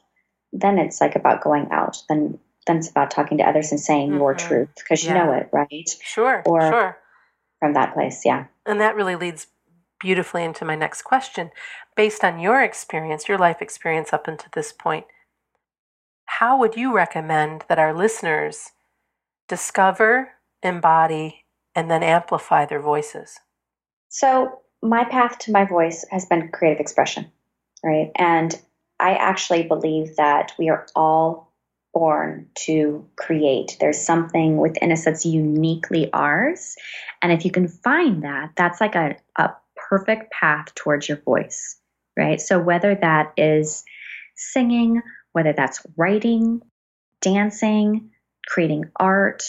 then 0.53 0.79
it's 0.79 1.00
like 1.00 1.16
about 1.16 1.42
going 1.42 1.68
out. 1.70 2.03
Then 2.09 2.38
then 2.66 2.79
it's 2.79 2.90
about 2.90 3.11
talking 3.11 3.38
to 3.38 3.44
others 3.44 3.70
and 3.70 3.81
saying 3.81 4.11
mm-hmm. 4.11 4.18
your 4.18 4.35
truth 4.35 4.70
because 4.77 5.05
yeah. 5.05 5.11
you 5.11 5.18
know 5.18 5.33
it, 5.33 5.48
right? 5.53 5.90
Sure. 6.03 6.42
Or 6.46 6.61
sure. 6.61 6.98
from 7.61 7.74
that 7.74 7.94
place, 7.94 8.22
yeah. 8.24 8.46
And 8.66 8.81
that 8.81 8.96
really 8.96 9.16
leads 9.16 9.48
beautifully 10.00 10.44
into 10.44 10.64
my 10.64 10.74
next 10.74 11.03
question. 11.03 11.50
Based 11.96 12.24
on 12.24 12.40
your 12.40 12.62
experience, 12.62 13.29
your 13.29 13.38
life 13.38 13.61
experience 13.61 14.12
up 14.12 14.27
until 14.27 14.50
this 14.53 14.72
point, 14.72 15.07
how 16.27 16.59
would 16.59 16.77
you 16.77 16.94
recommend 16.94 17.64
that 17.68 17.79
our 17.79 17.94
listeners 17.94 18.72
discover, 19.48 20.33
embody, 20.62 21.44
and 21.74 21.90
then 21.90 22.03
amplify 22.03 22.64
their 22.64 22.81
voices? 22.81 23.40
So, 24.09 24.61
my 24.83 25.05
path 25.05 25.38
to 25.40 25.53
my 25.53 25.64
voice 25.64 26.05
has 26.11 26.27
been 26.27 26.50
creative 26.50 26.81
expression, 26.81 27.31
right? 27.83 28.11
And 28.16 28.59
I 29.00 29.14
actually 29.14 29.62
believe 29.62 30.16
that 30.16 30.53
we 30.59 30.68
are 30.68 30.87
all 30.94 31.54
born 31.94 32.48
to 32.66 33.07
create. 33.16 33.76
There's 33.80 34.04
something 34.04 34.59
within 34.59 34.92
us 34.92 35.04
that's 35.04 35.24
uniquely 35.24 36.12
ours. 36.12 36.76
And 37.22 37.33
if 37.33 37.44
you 37.44 37.50
can 37.50 37.68
find 37.68 38.24
that, 38.24 38.50
that's 38.57 38.80
like 38.80 38.96
a, 38.96 39.16
a 39.38 39.50
perfect 39.76 40.33
path 40.33 40.74
towards 40.74 41.09
your 41.09 41.18
voice, 41.18 41.78
right? 42.16 42.40
So, 42.40 42.59
whether 42.59 42.94
that 42.96 43.33
is 43.37 43.85
singing, 44.37 45.00
whether 45.33 45.52
that's 45.52 45.87
writing, 45.96 46.61
dancing, 47.20 48.11
creating 48.46 48.90
art. 48.96 49.44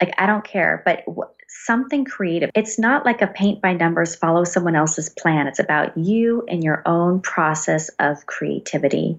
Like, 0.00 0.14
I 0.16 0.26
don't 0.26 0.44
care, 0.44 0.82
but 0.84 1.04
something 1.48 2.04
creative. 2.04 2.50
It's 2.54 2.78
not 2.78 3.04
like 3.04 3.22
a 3.22 3.26
paint 3.26 3.60
by 3.60 3.74
numbers, 3.74 4.14
follow 4.14 4.44
someone 4.44 4.76
else's 4.76 5.08
plan. 5.10 5.46
It's 5.46 5.58
about 5.58 5.96
you 5.98 6.44
and 6.48 6.62
your 6.62 6.82
own 6.86 7.20
process 7.20 7.90
of 7.98 8.24
creativity. 8.26 9.18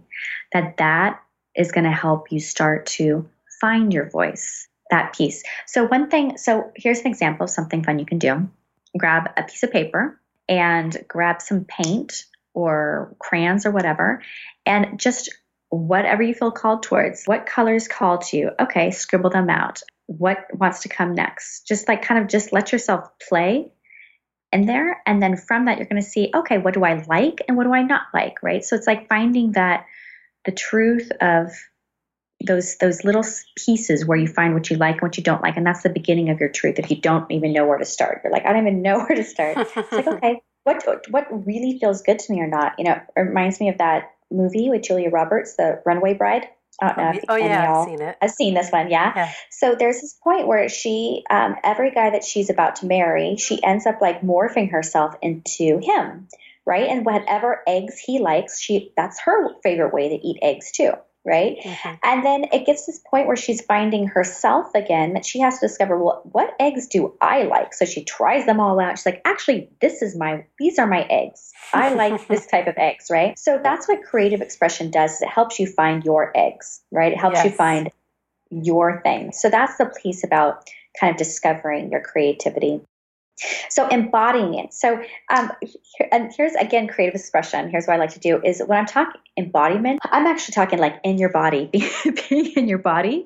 That 0.54 0.78
that 0.78 1.22
is 1.56 1.72
going 1.72 1.86
to 1.86 1.92
help 1.92 2.32
you 2.32 2.40
start 2.40 2.86
to 2.88 3.30
find 3.60 3.94
your 3.94 4.10
voice, 4.10 4.68
that 4.90 5.16
piece. 5.16 5.44
So, 5.68 5.86
one 5.86 6.10
thing, 6.10 6.38
so 6.38 6.72
here's 6.76 7.00
an 7.00 7.08
example 7.08 7.46
of 7.46 7.50
something 7.50 7.84
fun 7.84 8.00
you 8.00 8.06
can 8.06 8.20
do 8.20 8.50
grab 8.98 9.30
a 9.38 9.44
piece 9.44 9.64
of 9.64 9.72
paper 9.72 10.20
and 10.50 11.06
grab 11.08 11.42
some 11.42 11.66
paint 11.66 12.26
or 12.54 13.16
crayons 13.20 13.66
or 13.66 13.72
whatever, 13.72 14.22
and 14.66 15.00
just 15.00 15.34
whatever 15.70 16.22
you 16.22 16.34
feel 16.34 16.52
called 16.52 16.84
towards. 16.84 17.24
What 17.26 17.46
colors 17.46 17.88
call 17.88 18.18
to 18.18 18.38
you? 18.38 18.52
Okay, 18.60 18.92
scribble 18.92 19.30
them 19.30 19.50
out. 19.50 19.82
What 20.08 20.40
wants 20.54 20.82
to 20.82 20.90
come 20.90 21.16
next? 21.16 21.66
Just 21.66 21.88
like 21.88 22.02
kind 22.02 22.22
of 22.22 22.28
just 22.28 22.52
let 22.52 22.74
yourself 22.74 23.08
play 23.30 23.72
in 24.52 24.66
there. 24.66 25.02
And 25.06 25.24
then 25.24 25.38
from 25.38 25.66
that, 25.66 25.78
you're 25.78 25.88
going 25.88 26.02
to 26.02 26.08
see, 26.08 26.32
okay, 26.36 26.58
what 26.58 26.74
do 26.74 26.84
I 26.84 27.02
like 27.08 27.42
and 27.48 27.56
what 27.56 27.64
do 27.64 27.74
I 27.74 27.84
not 27.84 28.04
like, 28.14 28.44
right? 28.44 28.66
So 28.66 28.76
it's 28.76 28.88
like 28.88 29.08
finding 29.08 29.54
that 29.54 29.86
the 30.46 30.52
truth 30.52 31.12
of 31.22 31.52
those 32.46 32.78
those 32.78 33.04
little 33.04 33.24
pieces 33.56 34.06
where 34.06 34.18
you 34.18 34.28
find 34.28 34.54
what 34.54 34.70
you 34.70 34.78
like 34.78 34.96
and 34.96 35.02
what 35.02 35.18
you 35.18 35.24
don't 35.24 35.44
like 35.44 35.58
and 35.58 35.66
that's 35.66 35.84
the 35.84 35.90
beginning 35.90 36.30
of 36.30 36.40
your 36.40 36.50
truth 36.50 36.80
if 36.80 36.90
you 36.90 37.00
don't 37.00 37.30
even 37.32 37.54
know 37.54 37.68
where 37.68 37.78
to 37.78 37.86
start 37.86 38.22
you're 38.24 38.34
like 38.34 38.46
i 38.48 38.54
don't 38.54 38.64
even 38.64 38.82
know 38.82 38.98
where 38.98 39.16
to 39.16 39.24
start 39.24 39.58
it's 39.76 39.92
like 39.92 40.08
okay 40.08 40.42
what 40.64 40.84
what 41.12 41.46
really 41.46 41.78
feels 41.80 42.02
good 42.02 42.18
to 42.18 42.34
me 42.34 42.42
or 42.42 42.48
not 42.48 42.74
you 42.80 42.84
know 42.84 43.00
it 43.16 43.20
reminds 43.20 43.60
me 43.60 43.70
of 43.70 43.78
that 43.78 44.12
movie 44.32 44.70
with 44.70 44.84
Julia 44.84 45.10
Roberts, 45.10 45.56
The 45.56 45.82
Runaway 45.86 46.14
Bride. 46.14 46.48
I 46.82 46.88
don't 46.88 46.98
know. 46.98 47.22
Oh, 47.30 47.36
yeah, 47.36 47.72
I've 47.72 47.86
seen 47.86 48.02
it. 48.02 48.18
I've 48.22 48.32
seen 48.32 48.54
this 48.56 48.72
one, 48.72 48.90
yeah. 48.90 49.12
yeah. 49.16 49.32
So 49.52 49.76
there's 49.78 50.02
this 50.02 50.18
point 50.24 50.48
where 50.48 50.68
she, 50.68 51.24
um, 51.30 51.56
every 51.64 51.92
guy 51.92 52.12
that 52.12 52.24
she's 52.24 52.50
about 52.50 52.78
to 52.78 52.88
marry, 52.88 53.36
she 53.36 53.62
ends 53.64 53.86
up 53.86 54.02
like 54.02 54.22
morphing 54.22 54.72
herself 54.72 55.14
into 55.22 55.80
him, 55.80 56.28
right? 56.66 56.88
And 56.88 57.06
whatever 57.06 57.62
eggs 57.68 58.00
he 58.00 58.20
likes, 58.20 58.60
she 58.60 58.94
that's 58.96 59.20
her 59.22 59.50
favorite 59.64 59.94
way 59.94 60.10
to 60.10 60.16
eat 60.16 60.40
eggs 60.42 60.72
too 60.72 60.94
right? 61.26 61.58
Mm-hmm. 61.64 61.96
And 62.04 62.26
then 62.26 62.46
it 62.52 62.66
gets 62.66 62.86
this 62.86 63.00
point 63.10 63.28
where 63.28 63.36
she's 63.36 63.62
finding 63.62 64.08
herself 64.08 64.74
again 64.74 65.14
that 65.14 65.26
she 65.26 65.40
has 65.40 65.60
to 65.60 65.68
discover, 65.68 65.98
well, 66.04 66.22
what 66.32 66.56
eggs 66.60 66.88
do 66.88 67.16
I 67.22 67.44
like? 67.44 67.74
So 67.74 67.86
she 67.86 68.04
tries 68.04 68.46
them 68.46 68.60
all 68.60 68.80
out. 68.80 68.98
She's 68.98 69.06
like, 69.06 69.22
actually, 69.26 69.70
this 69.82 70.02
is 70.02 70.18
my, 70.18 70.46
these 70.58 70.80
are 70.80 70.88
my 70.88 71.04
eggs. 71.04 71.52
I 71.74 71.94
like 71.94 72.28
this 72.28 72.48
type 72.48 72.68
of 72.68 72.76
eggs, 72.78 73.08
right? 73.12 73.38
So 73.38 73.60
that's 73.62 73.88
what 73.88 74.04
creative 74.04 74.42
expression 74.42 74.90
does. 74.90 75.14
Is 75.14 75.22
it 75.22 75.30
helps 75.30 75.60
you 75.60 75.68
find 75.68 76.04
your 76.04 76.32
eggs, 76.36 76.82
right? 76.92 77.12
It 77.12 77.20
helps 77.20 77.38
yes. 77.38 77.46
you 77.46 77.52
find 77.52 77.92
your 78.50 79.02
thing. 79.04 79.32
So 79.32 79.50
that's 79.50 79.78
the 79.78 79.94
piece 80.02 80.24
about 80.24 80.70
kind 81.00 81.12
of 81.12 81.18
discovering 81.18 81.92
your 81.92 82.02
creativity. 82.02 82.82
So 83.70 83.88
embodying 83.88 84.56
it. 84.56 84.74
So, 84.74 85.02
um, 85.34 85.52
here, 85.62 86.10
and 86.12 86.32
here's 86.36 86.54
again 86.56 86.88
creative 86.88 87.16
expression. 87.16 87.70
Here's 87.70 87.86
what 87.86 87.96
I 87.96 87.98
like 87.98 88.12
to 88.12 88.20
do 88.20 88.42
is 88.44 88.62
when 88.66 88.78
I'm 88.78 88.86
talking 88.86 89.22
embodiment, 89.38 90.00
I'm 90.04 90.28
actually 90.28 90.54
talking 90.54 90.80
like 90.80 91.00
in 91.04 91.18
your 91.18 91.32
body, 91.32 91.70
being 92.30 92.52
in 92.56 92.68
your 92.68 92.78
body. 92.78 93.26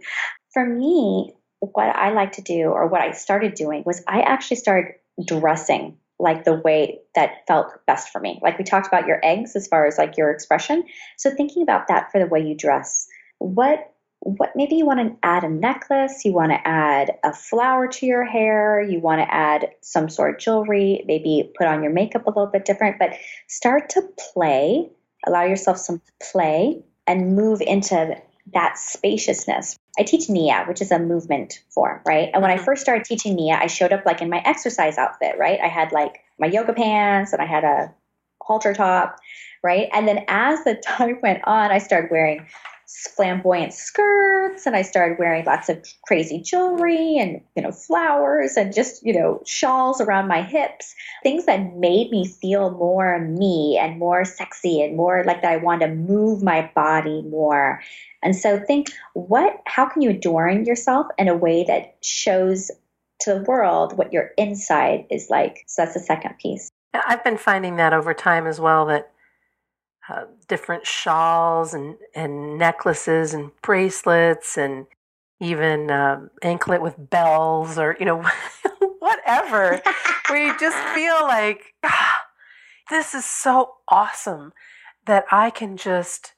For 0.54 0.66
me, 0.66 1.34
what 1.60 1.96
I 1.96 2.12
like 2.12 2.34
to 2.34 2.42
do, 2.42 2.68
or 2.68 2.88
what 2.88 3.02
I 3.02 3.12
started 3.12 3.56
doing, 3.56 3.84
was 3.86 4.04
I 4.08 4.22
actually 4.22 4.58
started 4.58 4.94
dressing 5.26 5.98
like 6.18 6.46
the 6.46 6.54
way 6.54 7.00
that 7.14 7.46
felt 7.48 7.74
best 7.86 8.10
for 8.10 8.20
me. 8.22 8.40
Like 8.42 8.58
we 8.58 8.64
talked 8.64 8.88
about 8.88 9.08
your 9.08 9.20
eggs 9.24 9.56
as 9.56 9.68
far 9.68 9.86
as 9.86 9.98
like 9.98 10.18
your 10.18 10.32
expression. 10.32 10.86
So 11.18 11.30
thinking 11.30 11.62
about 11.64 11.88
that 11.90 12.12
for 12.12 12.20
the 12.20 12.28
way 12.28 12.40
you 12.40 12.56
dress. 12.56 13.08
What 13.40 13.92
what 14.26 14.56
maybe 14.56 14.76
you 14.76 14.88
want 14.88 15.00
to 15.00 15.16
add 15.22 15.44
a 15.44 15.50
necklace, 15.50 16.26
you 16.26 16.34
want 16.34 16.52
to 16.52 16.68
add 16.68 17.12
a 17.24 17.32
flower 17.32 17.88
to 17.88 18.08
your 18.08 18.26
hair, 18.26 18.82
you 18.82 19.00
want 19.00 19.22
to 19.22 19.32
add 19.32 19.70
some 19.82 20.10
sort 20.10 20.34
of 20.34 20.40
jewelry, 20.40 21.04
maybe 21.06 21.52
put 21.56 21.68
on 21.68 21.84
your 21.84 21.94
makeup 21.94 22.26
a 22.26 22.30
little 22.32 22.48
bit 22.48 22.66
different, 22.66 22.98
but 22.98 23.14
start 23.48 23.90
to 23.90 24.02
play, 24.34 24.90
allow 25.28 25.44
yourself 25.44 25.78
some 25.78 26.02
play 26.20 26.84
and 27.06 27.36
move 27.36 27.62
into 27.62 28.20
that 28.54 28.80
spaciousness. 28.80 29.78
I 30.00 30.02
teach 30.02 30.28
Nia, 30.28 30.66
which 30.68 30.82
is 30.82 30.92
a 30.92 30.98
movement 30.98 31.62
form, 31.70 32.02
right? 32.08 32.32
And 32.34 32.42
when 32.42 32.50
I 32.50 32.56
mm-hmm. 32.56 32.66
first 32.66 32.82
started 32.82 33.06
teaching 33.06 33.36
Nia, 33.36 33.60
I 33.62 33.68
showed 33.68 33.94
up 33.94 34.08
like 34.08 34.24
in 34.24 34.30
my 34.32 34.42
exercise 34.44 34.98
outfit, 34.98 35.36
right? 35.38 35.60
I 35.62 35.68
had 35.68 35.92
like 35.92 36.22
my 36.40 36.48
yoga 36.48 36.74
pants 36.74 37.32
and 37.32 37.44
I 37.44 37.46
had 37.46 37.64
a 37.64 37.94
halter 38.42 38.74
top, 38.74 39.20
right? 39.64 39.88
And 39.94 40.08
then 40.08 40.26
as 40.28 40.64
the 40.64 40.74
time 40.84 41.20
went 41.22 41.42
on, 41.46 41.70
I 41.70 41.78
started 41.78 42.10
wearing 42.10 42.48
flamboyant 42.88 43.74
skirts 43.74 44.66
and 44.66 44.76
I 44.76 44.84
started 44.84 45.18
wearing 45.18 45.46
lots 45.46 45.70
of 45.70 45.84
crazy 46.06 46.42
jewelry 46.42 47.18
and 47.18 47.42
you 47.56 47.64
know 47.64 47.72
flowers 47.72 48.58
and 48.58 48.74
just 48.74 49.04
you 49.06 49.14
know 49.14 49.42
shawls 49.46 50.00
around 50.00 50.28
my 50.28 50.44
hips 50.44 50.94
things 51.24 51.46
that 51.46 51.76
made 51.76 52.12
me 52.12 52.28
feel 52.28 52.72
more 52.72 53.20
me 53.20 53.80
and 53.82 53.98
more 53.98 54.24
sexy 54.24 54.82
and 54.82 54.96
more 54.96 55.24
like 55.26 55.42
that 55.42 55.52
I 55.52 55.58
wanted 55.58 55.88
to 55.88 55.96
move 55.96 56.44
my 56.44 56.70
body 56.76 57.24
more. 57.24 57.82
And 58.22 58.36
so 58.36 58.60
think 58.60 58.92
what 59.14 59.62
how 59.66 59.88
can 59.88 60.02
you 60.02 60.12
adorn 60.12 60.66
yourself 60.66 61.08
in 61.18 61.28
a 61.28 61.36
way 61.36 61.64
that 61.64 61.96
shows 62.02 62.72
to 63.22 63.36
the 63.36 63.42
world 63.44 63.98
what 63.98 64.14
your 64.14 64.32
inside 64.38 65.06
is 65.10 65.28
like? 65.30 65.64
So 65.68 65.82
that's 65.82 65.96
the 65.96 66.00
second 66.00 66.38
piece. 66.40 66.70
I've 66.94 67.24
been 67.24 67.38
finding 67.38 67.76
that 67.78 67.94
over 67.94 68.14
time 68.14 68.48
as 68.48 68.60
well 68.60 68.86
that 68.86 69.12
uh, 70.08 70.26
different 70.48 70.86
shawls 70.86 71.74
and, 71.74 71.96
and 72.14 72.58
necklaces 72.58 73.34
and 73.34 73.52
bracelets 73.62 74.58
and 74.58 74.86
even 75.40 75.92
um, 75.92 76.30
anklet 76.42 76.82
with 76.82 77.10
bells 77.10 77.78
or 77.78 77.98
you 78.00 78.06
know 78.06 78.24
whatever 79.00 79.82
where 80.30 80.48
you 80.48 80.58
just 80.60 80.78
feel 80.96 81.22
like 81.24 81.74
ah, 81.84 82.22
this 82.90 83.14
is 83.14 83.26
so 83.26 83.76
awesome 83.88 84.54
that 85.06 85.26
i 85.32 85.50
can 85.50 85.76
just 85.76 86.34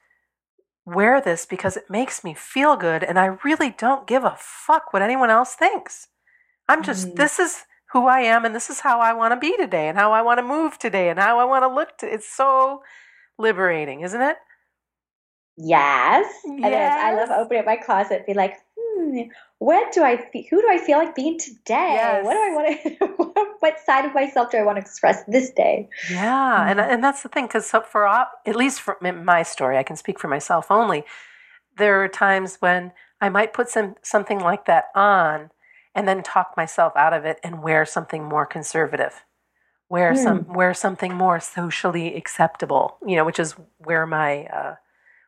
wear 0.86 1.20
this 1.22 1.46
because 1.46 1.78
it 1.78 1.90
makes 1.90 2.24
me 2.24 2.34
feel 2.34 2.76
good 2.76 3.04
and 3.04 3.20
i 3.20 3.26
really 3.44 3.70
don't 3.70 4.08
give 4.08 4.24
a 4.24 4.36
fuck 4.40 4.94
what 4.94 5.02
anyone 5.02 5.30
else 5.30 5.54
thinks 5.54 6.08
i'm 6.68 6.82
just 6.82 7.10
mm. 7.10 7.16
this 7.16 7.38
is 7.40 7.66
who 7.92 8.08
i 8.08 8.22
am 8.22 8.46
and 8.46 8.56
this 8.56 8.70
is 8.70 8.80
how 8.80 9.00
i 9.00 9.14
want 9.14 9.32
to 9.32 9.40
be 9.40 9.56
today 9.58 9.88
and 9.88 9.98
how 9.98 10.12
i 10.12 10.22
want 10.22 10.38
to 10.38 10.44
move 10.44 10.78
today 10.80 11.10
and 11.10 11.20
how 11.20 11.38
i 11.38 11.46
want 11.46 11.64
to 11.64 11.74
look 11.74 11.98
to, 11.98 12.12
it's 12.12 12.28
so 12.28 12.82
liberating, 13.38 14.02
isn't 14.02 14.22
it? 14.22 14.38
Yes, 15.58 16.32
yes. 16.46 17.00
I 17.04 17.16
love 17.16 17.30
opening 17.32 17.62
up 17.62 17.66
my 17.66 17.78
closet, 17.78 18.28
be 18.28 18.36
like, 18.36 18.58
hmm, 18.78 19.22
what 19.58 19.92
do 19.92 20.04
I? 20.04 20.18
Fe- 20.18 20.48
who 20.52 20.62
do 20.62 20.68
I 20.70 20.78
feel 20.78 21.00
like 21.00 21.16
being 21.16 21.40
today? 21.40 21.96
Yes. 21.96 22.24
What 22.24 22.34
do 22.34 22.40
I 22.40 22.54
want 22.54 23.00
to? 23.00 23.54
what 23.60 23.80
side 23.84 24.06
of 24.06 24.14
myself 24.14 24.52
do 24.52 24.58
I 24.58 24.64
want 24.64 24.76
to 24.76 24.82
express 24.82 25.24
this 25.28 25.50
day? 25.50 25.90
Yeah, 26.12 26.60
mm-hmm. 26.60 26.70
and 26.70 26.80
and 26.80 27.04
that's 27.04 27.24
the 27.24 27.30
thing, 27.30 27.48
because 27.48 27.72
for 27.90 28.08
at 28.08 28.56
least 28.56 28.82
for 28.82 28.98
my 29.02 29.42
story, 29.42 29.78
I 29.78 29.84
can 29.84 29.96
speak 29.96 30.20
for 30.20 30.28
myself 30.28 30.70
only. 30.70 31.04
There 31.78 32.04
are 32.04 32.08
times 32.08 32.58
when 32.60 32.92
I 33.20 33.30
might 33.30 33.54
put 33.54 33.70
some 33.70 33.96
something 34.04 34.40
like 34.40 34.66
that 34.66 34.86
on, 34.94 35.50
and 35.96 36.08
then 36.08 36.22
talk 36.22 36.54
myself 36.56 36.94
out 36.96 37.14
of 37.14 37.26
it 37.26 37.40
and 37.44 37.64
wear 37.64 37.84
something 37.84 38.24
more 38.24 38.46
conservative 38.46 39.24
wear 39.90 40.14
mm. 40.14 40.24
some 40.24 40.54
wear 40.54 40.74
something 40.74 41.14
more 41.14 41.40
socially 41.40 42.16
acceptable 42.16 42.98
you 43.06 43.16
know 43.16 43.26
which 43.26 43.40
is 43.40 43.56
where 43.78 44.06
my 44.06 44.46
uh, 44.46 44.76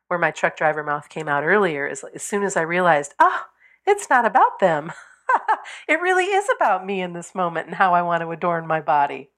where 0.07 0.19
my 0.19 0.31
truck 0.31 0.57
driver 0.57 0.83
mouth 0.83 1.09
came 1.09 1.27
out 1.27 1.43
earlier 1.43 1.87
is 1.87 2.03
as 2.13 2.23
soon 2.23 2.43
as 2.43 2.57
i 2.57 2.61
realized 2.61 3.13
ah 3.19 3.45
oh, 3.47 3.49
it's 3.87 4.09
not 4.09 4.25
about 4.25 4.59
them 4.59 4.91
it 5.87 6.01
really 6.01 6.25
is 6.25 6.47
about 6.55 6.85
me 6.85 7.01
in 7.01 7.13
this 7.13 7.33
moment 7.33 7.67
and 7.67 7.75
how 7.75 7.93
i 7.93 8.01
want 8.01 8.21
to 8.21 8.31
adorn 8.31 8.67
my 8.67 8.81
body 8.81 9.29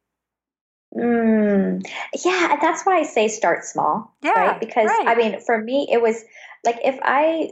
mm. 0.95 1.81
yeah 2.25 2.57
that's 2.61 2.83
why 2.83 2.97
i 2.97 3.03
say 3.03 3.27
start 3.27 3.63
small 3.63 4.15
yeah 4.21 4.31
right 4.31 4.59
because 4.59 4.87
right. 4.87 5.07
i 5.07 5.15
mean 5.15 5.39
for 5.41 5.61
me 5.61 5.87
it 5.91 6.01
was 6.01 6.23
like 6.65 6.79
if 6.83 6.97
i 7.03 7.51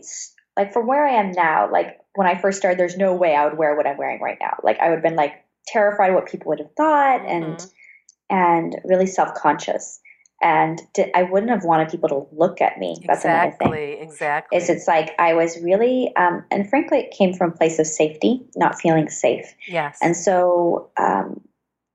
like 0.58 0.74
from 0.74 0.88
where 0.88 1.06
i 1.06 1.14
am 1.14 1.32
now 1.32 1.72
like 1.72 2.00
when 2.16 2.28
i 2.28 2.40
first 2.40 2.58
started 2.58 2.80
there's 2.80 2.98
no 2.98 3.14
way 3.14 3.36
i 3.36 3.46
would 3.46 3.58
wear 3.58 3.76
what 3.76 3.86
i'm 3.86 3.98
wearing 3.98 4.22
right 4.22 4.38
now 4.42 4.58
like 4.64 4.80
i 4.80 4.90
would 4.90 4.96
have 4.96 5.04
been 5.04 5.16
like 5.16 5.34
terrified 5.72 6.14
what 6.14 6.28
people 6.28 6.50
would 6.50 6.60
have 6.60 6.74
thought 6.76 7.22
and 7.26 7.58
mm-hmm. 7.58 8.36
and 8.36 8.76
really 8.84 9.06
self-conscious 9.06 10.00
and 10.42 10.82
did, 10.94 11.10
I 11.16 11.24
wouldn't 11.24 11.52
have 11.52 11.64
wanted 11.64 11.90
people 11.90 12.10
to 12.10 12.28
look 12.32 12.62
at 12.62 12.78
me. 12.78 12.96
That's 13.06 13.20
exactly, 13.20 13.68
another 13.68 13.76
thing. 13.76 14.04
Exactly. 14.04 14.58
Is 14.58 14.70
it's 14.70 14.88
like 14.88 15.14
I 15.20 15.34
was 15.34 15.60
really, 15.62 16.16
um, 16.16 16.46
and 16.50 16.70
frankly, 16.70 17.00
it 17.00 17.12
came 17.12 17.34
from 17.34 17.52
a 17.52 17.56
place 17.56 17.78
of 17.80 17.88
safety, 17.88 18.42
not 18.56 18.80
feeling 18.80 19.10
safe. 19.10 19.54
Yes. 19.68 19.98
And 20.02 20.16
so, 20.16 20.90
um, 20.98 21.42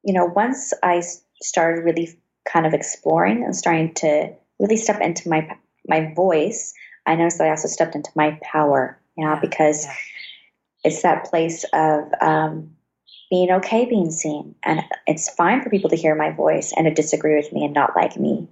you 0.03 0.13
know, 0.13 0.27
once 0.27 0.75
I 0.83 1.03
started 1.41 1.85
really 1.85 2.19
kind 2.47 2.67
of 2.67 2.75
exploring 2.75 3.43
and 3.43 3.57
starting 3.57 3.95
to 3.95 4.33
really 4.59 4.77
step 4.77 5.01
into 5.01 5.29
my 5.29 5.57
my 5.89 6.13
voice, 6.15 6.75
I 7.07 7.15
noticed 7.15 7.39
that 7.39 7.47
I 7.47 7.51
also 7.51 7.69
stepped 7.69 7.95
into 7.95 8.11
my 8.15 8.39
power. 8.43 8.99
You 9.17 9.25
know, 9.25 9.35
yeah, 9.35 9.41
because 9.41 9.87
yeah. 9.87 9.95
it's 10.85 11.03
that 11.03 11.25
place 11.25 11.65
of 11.73 12.05
um, 12.21 12.77
being 13.35 13.51
okay 13.51 13.85
being 13.85 14.13
seen. 14.13 14.55
And 14.63 14.81
it's 15.09 15.29
fine 15.29 15.61
for 15.61 15.69
people 15.69 15.91
to 15.91 15.97
hear 15.97 16.15
my 16.15 16.31
voice 16.31 16.73
and 16.77 16.87
to 16.87 16.95
disagree 16.95 17.35
with 17.35 17.53
me 17.53 17.65
and 17.65 17.75
not 17.75 17.97
like 17.97 18.17
me. 18.17 18.49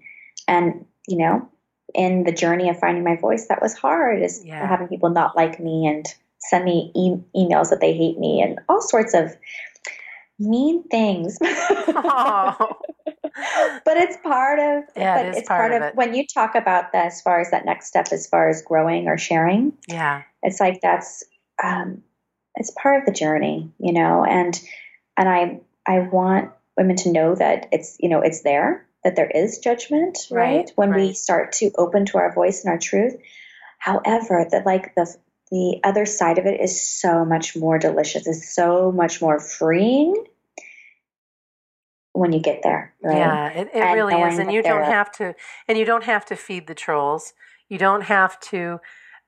And, 0.49 0.85
you 1.07 1.19
know, 1.19 1.49
in 1.95 2.25
the 2.25 2.33
journey 2.33 2.69
of 2.69 2.81
finding 2.81 3.05
my 3.05 3.15
voice, 3.15 3.47
that 3.47 3.63
was 3.63 3.75
hard 3.75 4.21
is 4.21 4.43
yeah. 4.45 4.67
having 4.67 4.89
people 4.89 5.11
not 5.11 5.37
like 5.37 5.61
me 5.61 5.87
and 5.87 6.05
send 6.39 6.65
me 6.65 6.91
e- 6.97 7.23
emails 7.41 7.71
that 7.71 7.81
they 7.81 7.97
hate 7.97 8.19
me 8.19 8.43
and 8.43 8.59
all 8.69 8.83
sorts 8.83 9.15
of 9.15 9.37
mean 10.41 10.83
things. 10.89 11.39
oh. 11.43 12.77
but 13.85 13.97
it's 13.97 14.17
part 14.25 14.59
of 14.59 14.83
yeah, 14.97 15.21
it 15.21 15.37
it's 15.37 15.49
part, 15.49 15.71
part, 15.71 15.73
of, 15.81 15.91
of 15.91 15.95
when 15.95 16.13
you 16.13 16.27
talk 16.27 16.57
about 16.57 16.91
that 16.93 17.07
as 17.07 17.23
far 17.23 17.39
as 17.39 17.53
that 17.53 17.65
next 17.65 17.87
step 17.87 18.09
as 18.11 18.27
far 18.27 18.49
as 18.49 18.63
growing 18.63 19.07
or 19.07 19.17
sharing. 19.17 19.75
Yeah. 19.87 20.23
It's 20.43 20.59
like 20.59 20.81
that's 20.81 21.23
um 21.63 22.03
it's 22.55 22.71
part 22.71 23.01
of 23.01 23.07
the 23.07 23.13
journey, 23.13 23.71
you 23.79 23.93
know, 23.93 24.25
and 24.25 24.59
and 25.17 25.29
I 25.29 25.61
I 25.87 26.01
want 26.01 26.53
women 26.77 26.97
to 26.97 27.13
know 27.13 27.35
that 27.35 27.69
it's 27.73 27.97
you 28.01 28.09
know 28.09 28.21
it's 28.21 28.43
there 28.43 28.87
that 29.05 29.17
there 29.17 29.31
is 29.31 29.59
judgment, 29.59 30.19
right? 30.31 30.59
right 30.59 30.73
when 30.77 30.91
right. 30.91 31.01
we 31.01 31.13
start 31.13 31.53
to 31.53 31.71
open 31.77 32.07
to 32.07 32.19
our 32.19 32.33
voice 32.33 32.65
and 32.65 32.73
our 32.73 32.79
truth. 32.79 33.17
However, 33.79 34.47
that 34.51 34.65
like 34.65 34.95
the 34.95 35.13
the 35.51 35.81
other 35.85 36.07
side 36.07 36.39
of 36.39 36.47
it 36.47 36.61
is 36.61 36.81
so 36.81 37.25
much 37.25 37.57
more 37.57 37.79
delicious. 37.79 38.27
It's 38.27 38.55
so 38.55 38.91
much 38.91 39.21
more 39.21 39.39
freeing 39.39 40.25
when 42.13 42.33
you 42.33 42.41
get 42.41 42.63
there. 42.63 42.95
Right? 43.03 43.19
Yeah, 43.19 43.49
it, 43.51 43.71
it 43.75 43.81
really 43.81 44.15
is, 44.15 44.39
and 44.39 44.53
you 44.53 44.63
don't 44.63 44.85
have 44.85 45.11
to, 45.13 45.35
and 45.69 45.77
you 45.77 45.85
don't 45.85 46.05
have 46.05 46.25
to 46.27 46.37
feed 46.37 46.67
the 46.69 46.75
trolls. 46.75 47.35
You 47.69 47.79
don't 47.79 48.03
have 48.03 48.39
to 48.41 48.81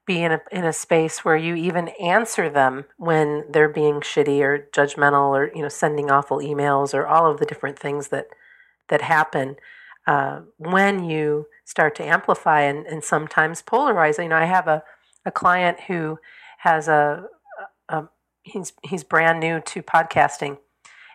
be 0.06 0.22
in 0.22 0.32
a 0.32 0.40
in 0.52 0.64
a 0.64 0.72
space 0.72 1.24
where 1.24 1.36
you 1.36 1.54
even 1.54 1.88
answer 2.00 2.50
them 2.50 2.84
when 2.96 3.44
they're 3.50 3.68
being 3.68 4.00
shitty 4.00 4.40
or 4.40 4.68
judgmental 4.72 5.30
or 5.30 5.50
you 5.54 5.62
know 5.62 5.68
sending 5.68 6.10
awful 6.10 6.38
emails 6.38 6.92
or 6.94 7.06
all 7.06 7.30
of 7.30 7.38
the 7.38 7.46
different 7.46 7.78
things 7.78 8.08
that 8.08 8.28
that 8.88 9.02
happen 9.02 9.56
uh, 10.06 10.40
when 10.58 11.04
you 11.04 11.46
start 11.64 11.94
to 11.96 12.04
amplify 12.04 12.60
and, 12.60 12.86
and 12.86 13.02
sometimes 13.02 13.62
polarize. 13.62 14.22
You 14.22 14.28
know, 14.28 14.36
I 14.36 14.44
have 14.44 14.68
a, 14.68 14.82
a 15.24 15.30
client 15.30 15.80
who 15.88 16.18
has 16.58 16.88
a, 16.88 17.24
a 17.88 18.04
he's 18.42 18.72
he's 18.82 19.04
brand 19.04 19.40
new 19.40 19.60
to 19.60 19.82
podcasting, 19.82 20.58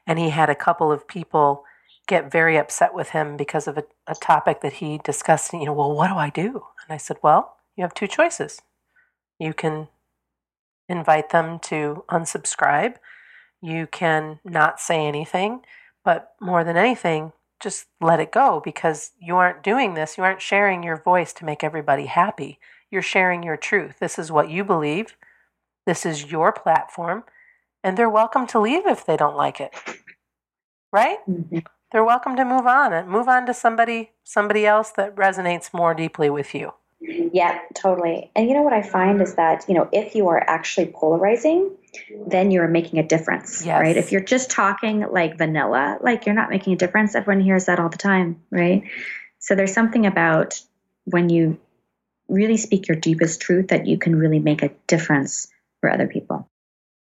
and 0.08 0.18
he 0.18 0.30
had 0.30 0.50
a 0.50 0.56
couple 0.56 0.92
of 0.92 1.08
people 1.08 1.64
get 2.08 2.32
very 2.32 2.58
upset 2.58 2.96
with 2.96 3.10
him 3.10 3.38
because 3.38 3.68
of 3.68 3.78
a, 3.78 3.84
a 4.08 4.16
topic 4.16 4.62
that 4.62 4.74
he 4.74 5.00
discussed. 5.04 5.54
And, 5.54 5.62
you 5.62 5.68
know, 5.68 5.74
well, 5.74 5.94
what 5.94 6.08
do 6.08 6.16
I 6.16 6.32
do? 6.32 6.48
And 6.54 6.90
I 6.90 6.98
said, 6.98 7.18
well, 7.22 7.58
you 7.76 7.84
have 7.84 7.94
two 7.94 8.08
choices 8.08 8.64
you 9.40 9.54
can 9.54 9.90
invite 10.90 11.32
them 11.32 11.60
to 11.60 12.06
unsubscribe. 12.10 12.96
You 13.62 13.88
can 13.88 14.40
not 14.46 14.80
say 14.80 15.08
anything, 15.08 15.62
but 16.06 16.34
more 16.42 16.64
than 16.64 16.78
anything, 16.78 17.34
just 17.62 17.88
let 18.02 18.20
it 18.22 18.32
go 18.32 18.62
because 18.64 19.12
you 19.20 19.38
aren't 19.38 19.64
doing 19.64 19.96
this. 19.96 20.18
You 20.18 20.24
aren't 20.26 20.42
sharing 20.42 20.84
your 20.84 20.98
voice 21.02 21.34
to 21.34 21.46
make 21.46 21.64
everybody 21.64 22.08
happy. 22.08 22.60
You're 22.92 23.02
sharing 23.04 23.44
your 23.44 23.58
truth. 23.58 24.00
This 24.00 24.20
is 24.20 24.32
what 24.32 24.50
you 24.50 24.64
believe. 24.66 25.16
This 25.86 26.06
is 26.06 26.32
your 26.32 26.52
platform, 26.54 27.24
and 27.84 27.98
they're 27.98 28.10
welcome 28.10 28.48
to 28.48 28.60
leave 28.60 28.88
if 28.88 29.06
they 29.06 29.18
don't 29.18 29.38
like 29.38 29.62
it. 29.62 29.74
right? 30.94 31.20
Mm-hmm. 31.30 31.60
They're 31.92 32.06
welcome 32.06 32.38
to 32.38 32.46
move 32.46 32.68
on 32.68 32.94
and 32.94 33.10
move 33.10 33.30
on 33.30 33.48
to 33.48 33.56
somebody 33.56 34.12
somebody 34.24 34.66
else 34.68 34.92
that 34.92 35.16
resonates 35.16 35.74
more 35.74 35.96
deeply 35.96 36.30
with 36.30 36.56
you. 36.56 36.74
Yeah, 37.02 37.60
totally. 37.76 38.30
And 38.36 38.50
you 38.50 38.54
know 38.54 38.62
what 38.62 38.74
I 38.74 38.82
find 38.82 39.22
is 39.22 39.36
that, 39.36 39.64
you 39.68 39.74
know, 39.74 39.88
if 39.94 40.16
you 40.16 40.28
are 40.28 40.44
actually 40.48 40.88
polarizing, 40.88 41.72
then 42.28 42.52
you're 42.52 42.68
making 42.68 43.00
a 43.00 43.08
difference, 43.08 43.66
yes. 43.66 43.80
right? 43.80 43.96
If 43.96 44.12
you're 44.12 44.22
just 44.22 44.52
talking 44.52 45.06
like 45.10 45.38
vanilla, 45.38 45.98
like 46.02 46.26
you're 46.26 46.36
not 46.36 46.50
making 46.50 46.74
a 46.74 46.76
difference. 46.76 47.16
Everyone 47.16 47.44
hears 47.44 47.66
that 47.66 47.80
all 47.80 47.90
the 47.90 47.98
time, 47.98 48.42
right? 48.52 48.84
So 49.40 49.56
there's 49.56 49.74
something 49.74 50.06
about 50.06 50.62
when 51.06 51.30
you 51.30 51.58
really 52.28 52.58
speak 52.58 52.88
your 52.88 52.98
deepest 52.98 53.42
truth 53.42 53.70
that 53.70 53.88
you 53.88 53.98
can 53.98 54.16
really 54.16 54.40
make 54.40 54.62
a 54.62 54.72
difference 54.88 55.48
for 55.80 55.90
other 55.90 56.08
people. 56.08 56.48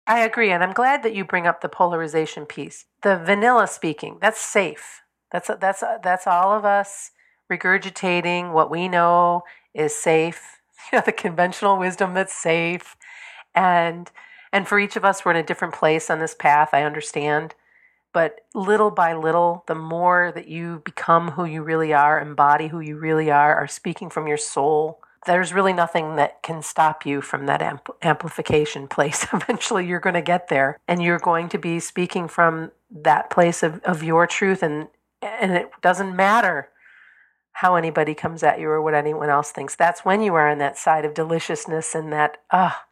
I 0.05 0.19
agree. 0.21 0.51
And 0.51 0.63
I'm 0.63 0.73
glad 0.73 1.03
that 1.03 1.15
you 1.15 1.25
bring 1.25 1.47
up 1.47 1.61
the 1.61 1.69
polarization 1.69 2.45
piece. 2.45 2.85
The 3.01 3.17
vanilla 3.17 3.67
speaking, 3.67 4.17
that's 4.21 4.39
safe. 4.39 5.01
That's, 5.31 5.49
that's, 5.59 5.83
that's 6.03 6.25
all 6.25 6.53
of 6.53 6.63
us 6.63 7.11
regurgitating 7.51 8.53
what 8.53 8.71
we 8.71 8.87
know 8.87 9.43
is 9.73 9.95
safe, 9.95 10.61
you 10.91 10.97
know, 10.97 11.03
the 11.05 11.11
conventional 11.11 11.77
wisdom 11.77 12.13
that's 12.13 12.33
safe. 12.33 12.95
And 13.55 14.09
and 14.51 14.67
for 14.67 14.79
each 14.79 14.95
of 14.95 15.05
us 15.05 15.23
we're 15.23 15.31
in 15.31 15.37
a 15.37 15.43
different 15.43 15.73
place 15.73 16.09
on 16.09 16.19
this 16.19 16.35
path, 16.35 16.69
I 16.73 16.83
understand. 16.83 17.55
But 18.11 18.41
little 18.55 18.89
by 18.89 19.13
little, 19.13 19.63
the 19.67 19.75
more 19.75 20.31
that 20.33 20.47
you 20.47 20.81
become 20.83 21.31
who 21.31 21.45
you 21.45 21.61
really 21.61 21.93
are, 21.93 22.19
embody 22.19 22.67
who 22.67 22.79
you 22.79 22.97
really 22.97 23.29
are, 23.29 23.55
are 23.55 23.67
speaking 23.67 24.09
from 24.09 24.27
your 24.27 24.37
soul, 24.37 24.99
there's 25.25 25.53
really 25.53 25.73
nothing 25.73 26.15
that 26.15 26.41
can 26.41 26.61
stop 26.63 27.05
you 27.05 27.21
from 27.21 27.45
that 27.45 27.61
amp- 27.61 27.95
amplification 28.01 28.87
place. 28.95 29.27
Eventually, 29.31 29.85
you're 29.85 29.99
going 29.99 30.15
to 30.15 30.21
get 30.21 30.47
there 30.47 30.79
and 30.87 31.03
you're 31.03 31.19
going 31.19 31.49
to 31.49 31.59
be 31.59 31.79
speaking 31.79 32.27
from 32.27 32.71
that 32.89 33.29
place 33.29 33.61
of, 33.61 33.79
of 33.83 34.01
your 34.01 34.25
truth. 34.25 34.63
And, 34.63 34.87
and 35.21 35.51
it 35.51 35.69
doesn't 35.81 36.15
matter 36.15 36.69
how 37.61 37.75
anybody 37.75 38.15
comes 38.15 38.41
at 38.41 38.57
you 38.57 38.69
or 38.69 38.81
what 38.81 38.93
anyone 38.93 39.29
else 39.29 39.51
thinks. 39.51 39.75
That's 39.75 40.05
when 40.05 40.21
you 40.21 40.33
are 40.35 40.49
on 40.49 40.59
that 40.59 40.77
side 40.77 41.03
of 41.03 41.13
deliciousness 41.13 41.93
and 41.93 42.11
that, 42.13 42.37
ah, 42.51 42.85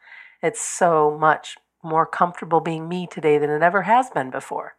it's 0.43 0.59
so 0.59 1.17
much 1.17 1.57
more 1.81 2.05
comfortable 2.05 2.59
being 2.59 2.89
me 2.89 3.07
today 3.07 3.37
than 3.37 3.49
it 3.49 3.61
ever 3.61 3.83
has 3.83 4.09
been 4.09 4.29
before. 4.29 4.75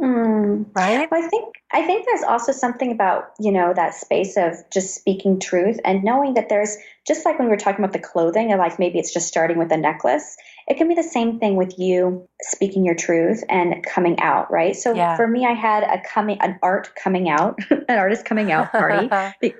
Mm. 0.00 0.66
Right? 0.74 1.10
Well, 1.10 1.22
I 1.22 1.28
think 1.28 1.56
I 1.72 1.82
think 1.82 2.06
there's 2.06 2.22
also 2.22 2.52
something 2.52 2.92
about 2.92 3.32
you 3.40 3.50
know 3.50 3.74
that 3.74 3.94
space 3.94 4.36
of 4.36 4.54
just 4.72 4.94
speaking 4.94 5.40
truth 5.40 5.80
and 5.84 6.04
knowing 6.04 6.34
that 6.34 6.48
there's 6.48 6.76
just 7.06 7.24
like 7.24 7.38
when 7.38 7.48
we 7.48 7.50
were 7.50 7.58
talking 7.58 7.84
about 7.84 7.92
the 7.92 7.98
clothing 7.98 8.52
and 8.52 8.60
like 8.60 8.78
maybe 8.78 8.98
it's 8.98 9.12
just 9.12 9.26
starting 9.26 9.58
with 9.58 9.72
a 9.72 9.76
necklace. 9.76 10.36
It 10.68 10.76
can 10.76 10.86
be 10.86 10.94
the 10.94 11.02
same 11.02 11.38
thing 11.38 11.56
with 11.56 11.78
you 11.78 12.28
speaking 12.42 12.84
your 12.84 12.94
truth 12.94 13.42
and 13.48 13.82
coming 13.82 14.20
out, 14.20 14.50
right? 14.50 14.76
So 14.76 14.94
yeah. 14.94 15.16
for 15.16 15.26
me, 15.26 15.46
I 15.46 15.54
had 15.54 15.82
a 15.82 16.02
coming 16.06 16.38
an 16.40 16.58
art 16.62 16.94
coming 16.94 17.28
out, 17.28 17.58
an 17.70 17.98
artist 17.98 18.26
coming 18.26 18.52
out 18.52 18.70
party 18.70 19.08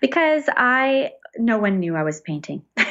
because 0.00 0.44
I 0.48 1.10
no 1.38 1.58
one 1.58 1.78
knew 1.78 1.94
I 1.94 2.02
was 2.02 2.20
painting. 2.20 2.62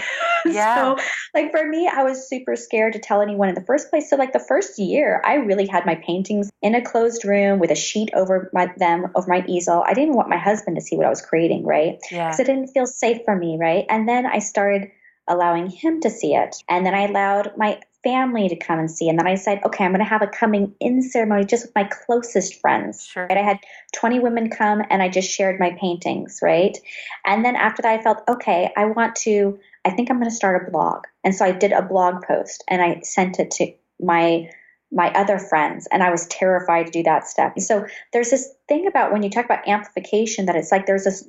Yeah. 0.46 0.76
so, 0.76 1.04
like 1.34 1.52
for 1.52 1.68
me, 1.68 1.90
I 1.92 2.04
was 2.04 2.30
super 2.30 2.56
scared 2.56 2.94
to 2.94 3.00
tell 3.00 3.22
anyone 3.22 3.50
in 3.50 3.56
the 3.56 3.64
first 3.64 3.90
place. 3.90 4.10
So, 4.10 4.16
like 4.16 4.32
the 4.32 4.40
first 4.40 4.78
year, 4.78 5.20
I 5.26 5.36
really 5.36 5.66
had 5.66 5.88
my 5.88 5.96
paintings 5.96 6.52
in 6.62 6.76
a 6.76 6.84
closed 6.84 7.26
room 7.26 7.60
with 7.60 7.72
a 7.72 7.76
sheet 7.76 8.12
over 8.14 8.50
my 8.54 8.72
them 8.78 9.12
over 9.16 9.28
my 9.28 9.44
easel. 9.48 9.84
I 9.86 9.94
didn't 9.94 10.14
want 10.14 10.30
my 10.30 10.38
husband 10.38 10.76
to 10.76 10.82
see 10.82 10.98
what 10.98 11.08
I 11.08 11.10
was 11.10 11.22
creating, 11.22 11.66
right? 11.66 11.98
Yeah. 12.12 12.28
Because 12.28 12.40
it 12.42 12.46
didn't 12.46 12.68
feel 12.68 12.86
safe 12.86 13.22
for 13.26 13.36
me, 13.36 13.58
right? 13.60 13.86
And 13.90 14.08
then 14.08 14.26
I 14.26 14.40
started 14.40 14.92
allowing 15.28 15.70
him 15.70 16.00
to 16.02 16.10
see 16.10 16.36
it, 16.36 16.56
and 16.70 16.86
then 16.86 16.94
I 16.94 17.08
allowed 17.08 17.54
my 17.58 17.80
family 18.06 18.48
to 18.48 18.56
come 18.56 18.78
and 18.78 18.90
see. 18.90 19.10
And 19.10 19.18
then 19.20 19.28
I 19.28 19.34
said, 19.34 19.60
okay, 19.66 19.84
I'm 19.84 19.92
going 19.92 20.00
to 20.00 20.06
have 20.06 20.22
a 20.22 20.28
coming 20.28 20.74
in 20.80 21.02
ceremony 21.02 21.44
just 21.44 21.66
with 21.66 21.76
my 21.76 21.90
closest 22.06 22.62
friends. 22.62 23.08
Sure. 23.08 23.26
Right? 23.26 23.38
I 23.38 23.42
had 23.42 23.58
20 23.96 24.20
women 24.20 24.52
come 24.52 24.84
and 24.92 25.02
I 25.02 25.10
just 25.10 25.30
shared 25.30 25.60
my 25.60 25.76
paintings, 25.82 26.40
right? 26.44 26.78
And 27.26 27.44
then 27.44 27.56
after 27.56 27.82
that, 27.82 28.00
I 28.00 28.04
felt, 28.04 28.20
okay, 28.30 28.72
I 28.78 28.86
want 28.86 29.16
to, 29.18 29.60
I 29.84 29.90
think 29.90 30.12
I'm 30.12 30.20
going 30.20 30.30
to 30.30 30.36
start 30.36 30.68
a 30.68 30.72
blog. 30.72 31.06
And 31.24 31.34
so 31.34 31.44
I 31.44 31.52
did 31.52 31.72
a 31.72 31.82
blog 31.82 32.24
post 32.24 32.64
and 32.70 32.80
I 32.80 33.02
sent 33.02 33.40
it 33.40 33.52
to 33.52 33.74
my 34.00 34.50
my 34.92 35.10
other 35.10 35.40
friends 35.40 35.88
and 35.92 36.04
I 36.04 36.12
was 36.12 36.28
terrified 36.28 36.86
to 36.86 36.92
do 36.92 37.04
that 37.04 37.28
step. 37.28 37.60
So 37.60 37.86
there's 38.14 38.30
this 38.30 38.54
thing 38.70 38.88
about 38.88 39.12
when 39.12 39.24
you 39.24 39.30
talk 39.30 39.44
about 39.44 39.68
amplification 39.68 40.46
that 40.46 40.56
it's 40.56 40.72
like 40.72 40.86
there's 40.86 41.04
this 41.04 41.28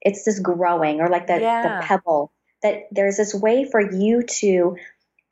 it's 0.00 0.24
this 0.24 0.40
growing 0.40 1.00
or 1.00 1.08
like 1.08 1.26
the, 1.26 1.38
yeah. 1.38 1.80
the 1.80 1.86
pebble 1.86 2.32
that 2.64 2.88
there's 2.90 3.18
this 3.18 3.32
way 3.32 3.64
for 3.70 3.80
you 3.80 4.22
to 4.22 4.76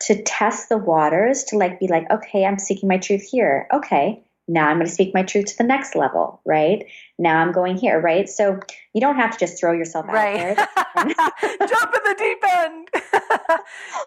to 0.02 0.22
test 0.22 0.68
the 0.68 0.78
waters 0.78 1.44
to 1.44 1.56
like 1.56 1.80
be 1.80 1.88
like 1.88 2.08
okay 2.10 2.44
i'm 2.44 2.58
seeking 2.58 2.88
my 2.88 2.98
truth 2.98 3.26
here. 3.28 3.66
Okay 3.72 4.22
now 4.48 4.68
i'm 4.68 4.76
going 4.76 4.86
to 4.86 4.92
speak 4.92 5.14
my 5.14 5.22
truth 5.22 5.46
to 5.46 5.56
the 5.58 5.64
next 5.64 5.96
level 5.96 6.40
right? 6.44 6.84
Now 7.18 7.38
i'm 7.38 7.52
going 7.52 7.76
here 7.76 8.00
right? 8.00 8.28
So 8.28 8.60
you 8.94 9.00
don't 9.00 9.16
have 9.16 9.32
to 9.32 9.38
just 9.38 9.58
throw 9.58 9.72
yourself 9.72 10.06
out 10.08 10.12
right. 10.12 10.36
there. 10.36 10.54
Jump 10.96 11.94
in 11.94 12.02
the 12.04 12.14
deep 12.18 12.44
end. 12.48 12.88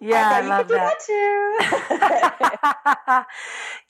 Yeah 0.02 0.30
i, 0.30 0.40
I 0.40 0.48
love 0.48 0.68
that. 0.68 1.00
that 1.08 1.66
too. 3.18 3.26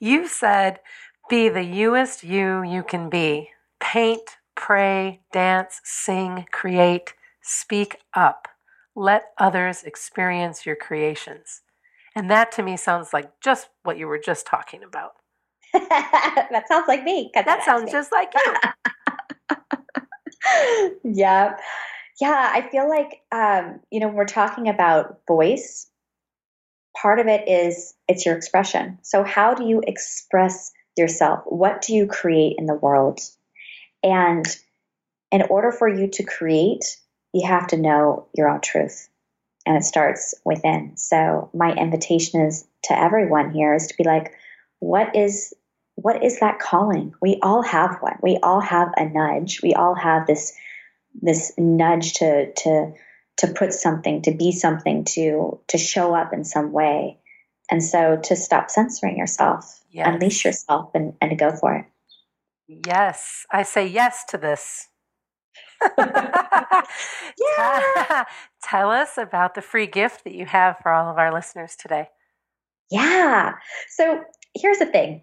You 0.00 0.28
said 0.28 0.80
be 1.28 1.48
the 1.48 1.64
youest 1.64 2.22
you 2.24 2.62
you 2.62 2.82
can 2.82 3.10
be. 3.10 3.50
Paint 3.80 4.38
pray 4.54 5.20
dance 5.32 5.80
sing 5.84 6.46
create 6.50 7.12
speak 7.42 7.98
up 8.14 8.48
let 8.96 9.32
others 9.38 9.84
experience 9.84 10.66
your 10.66 10.76
creations 10.76 11.62
and 12.16 12.30
that 12.30 12.50
to 12.52 12.62
me 12.62 12.78
sounds 12.78 13.12
like 13.12 13.30
just 13.40 13.68
what 13.82 13.98
you 13.98 14.08
were 14.08 14.18
just 14.18 14.46
talking 14.46 14.82
about. 14.82 15.12
that 15.74 16.64
sounds 16.66 16.88
like 16.88 17.04
me. 17.04 17.30
That 17.34 17.62
sounds 17.62 17.92
just 17.92 18.10
like 18.10 18.32
you. 18.34 18.54
yeah. 21.04 21.56
Yeah. 22.18 22.50
I 22.54 22.66
feel 22.70 22.88
like, 22.88 23.20
um, 23.30 23.80
you 23.90 24.00
know, 24.00 24.06
when 24.06 24.16
we're 24.16 24.24
talking 24.24 24.70
about 24.70 25.20
voice, 25.28 25.90
part 26.96 27.18
of 27.18 27.26
it 27.26 27.46
is 27.46 27.92
it's 28.08 28.24
your 28.24 28.34
expression. 28.34 28.98
So, 29.02 29.22
how 29.22 29.52
do 29.52 29.66
you 29.66 29.82
express 29.86 30.72
yourself? 30.96 31.40
What 31.44 31.82
do 31.82 31.94
you 31.94 32.06
create 32.06 32.54
in 32.56 32.64
the 32.64 32.74
world? 32.74 33.20
And 34.02 34.46
in 35.30 35.42
order 35.50 35.70
for 35.70 35.86
you 35.86 36.08
to 36.12 36.22
create, 36.22 36.96
you 37.32 37.46
have 37.46 37.66
to 37.68 37.76
know 37.76 38.26
your 38.34 38.48
own 38.48 38.60
truth 38.60 39.08
and 39.66 39.76
it 39.76 39.84
starts 39.84 40.34
within. 40.44 40.96
So 40.96 41.50
my 41.52 41.74
invitation 41.74 42.40
is 42.46 42.66
to 42.84 42.98
everyone 42.98 43.50
here 43.52 43.74
is 43.74 43.88
to 43.88 43.96
be 43.96 44.04
like, 44.04 44.32
what 44.78 45.16
is 45.16 45.52
what 45.96 46.22
is 46.22 46.40
that 46.40 46.58
calling? 46.58 47.14
We 47.22 47.38
all 47.42 47.62
have 47.62 47.96
one. 48.00 48.18
We 48.22 48.38
all 48.42 48.60
have 48.60 48.92
a 48.96 49.08
nudge. 49.08 49.60
We 49.62 49.74
all 49.74 49.94
have 49.94 50.26
this 50.26 50.52
this 51.20 51.52
nudge 51.58 52.14
to 52.14 52.52
to 52.52 52.92
to 53.38 53.46
put 53.48 53.72
something, 53.72 54.22
to 54.22 54.32
be 54.32 54.52
something, 54.52 55.04
to 55.04 55.60
to 55.68 55.78
show 55.78 56.14
up 56.14 56.32
in 56.32 56.44
some 56.44 56.72
way. 56.72 57.18
And 57.70 57.82
so 57.82 58.16
to 58.24 58.36
stop 58.36 58.70
censoring 58.70 59.18
yourself, 59.18 59.82
yes. 59.90 60.06
unleash 60.08 60.44
yourself 60.44 60.90
and, 60.94 61.14
and 61.20 61.30
to 61.30 61.36
go 61.36 61.50
for 61.50 61.74
it. 61.74 61.86
Yes. 62.68 63.44
I 63.50 63.64
say 63.64 63.86
yes 63.86 64.24
to 64.28 64.38
this. 64.38 64.88
yeah. 67.58 68.24
Tell 68.62 68.90
us 68.90 69.18
about 69.18 69.54
the 69.54 69.62
free 69.62 69.86
gift 69.86 70.24
that 70.24 70.34
you 70.34 70.46
have 70.46 70.78
for 70.78 70.90
all 70.92 71.10
of 71.10 71.18
our 71.18 71.32
listeners 71.32 71.76
today. 71.76 72.08
Yeah. 72.90 73.54
So 73.90 74.22
here's 74.54 74.78
the 74.78 74.86
thing 74.86 75.22